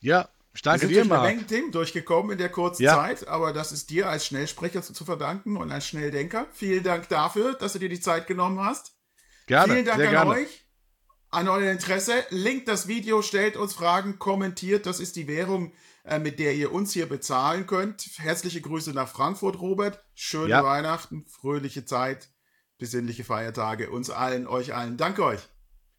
Ja, 0.00 0.28
ich 0.54 0.62
danke 0.62 0.86
dir, 0.86 1.04
Marc. 1.04 1.24
Wir 1.24 1.38
sind 1.38 1.50
durch 1.50 1.70
durchgekommen 1.72 2.32
in 2.32 2.38
der 2.38 2.48
kurzen 2.48 2.84
ja. 2.84 2.94
Zeit, 2.94 3.26
aber 3.26 3.52
das 3.52 3.72
ist 3.72 3.90
dir 3.90 4.08
als 4.08 4.26
Schnellsprecher 4.26 4.82
zu 4.82 5.04
verdanken 5.04 5.56
und 5.56 5.72
als 5.72 5.88
Schnelldenker. 5.88 6.46
Vielen 6.52 6.84
Dank 6.84 7.08
dafür, 7.08 7.54
dass 7.54 7.72
du 7.72 7.80
dir 7.80 7.88
die 7.88 8.00
Zeit 8.00 8.28
genommen 8.28 8.60
hast. 8.60 8.96
Gerne. 9.46 9.72
Vielen 9.72 9.84
Dank 9.84 10.00
an 10.00 10.10
gerne. 10.10 10.30
euch, 10.30 10.63
an 11.34 11.48
euer 11.48 11.70
Interesse. 11.70 12.12
Linkt 12.30 12.68
das 12.68 12.86
Video, 12.86 13.20
stellt 13.20 13.56
uns 13.56 13.74
Fragen, 13.74 14.18
kommentiert. 14.18 14.86
Das 14.86 15.00
ist 15.00 15.16
die 15.16 15.26
Währung, 15.26 15.72
äh, 16.04 16.18
mit 16.18 16.38
der 16.38 16.54
ihr 16.54 16.72
uns 16.72 16.92
hier 16.92 17.08
bezahlen 17.08 17.66
könnt. 17.66 18.08
Herzliche 18.18 18.60
Grüße 18.60 18.92
nach 18.92 19.08
Frankfurt, 19.08 19.60
Robert. 19.60 20.02
Schöne 20.14 20.50
ja. 20.50 20.64
Weihnachten, 20.64 21.26
fröhliche 21.26 21.84
Zeit, 21.84 22.28
besinnliche 22.78 23.24
Feiertage. 23.24 23.90
Uns 23.90 24.10
allen, 24.10 24.46
euch 24.46 24.74
allen. 24.74 24.96
Danke 24.96 25.24
euch. 25.24 25.40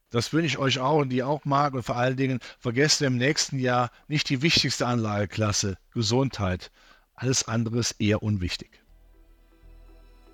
Das 0.10 0.32
wünsche 0.32 0.48
ich 0.48 0.58
euch 0.58 0.80
auch 0.80 1.00
und 1.02 1.10
die 1.10 1.24
auch 1.24 1.44
mag. 1.44 1.74
Und 1.74 1.84
vor 1.84 1.98
allen 1.98 2.16
Dingen 2.16 2.40
vergesst 2.60 3.02
im 3.02 3.18
nächsten 3.18 3.60
Jahr 3.60 3.92
nicht 4.08 4.30
die 4.30 4.42
wichtigste 4.42 4.88
Anlageklasse, 4.88 5.78
Gesundheit. 5.94 6.72
Alles 7.14 7.48
andere 7.48 7.80
ist 7.80 8.00
eher 8.00 8.24
unwichtig. 8.24 8.82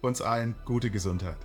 Uns 0.02 0.22
allen 0.22 0.56
gute 0.66 0.90
Gesundheit. 0.90 1.38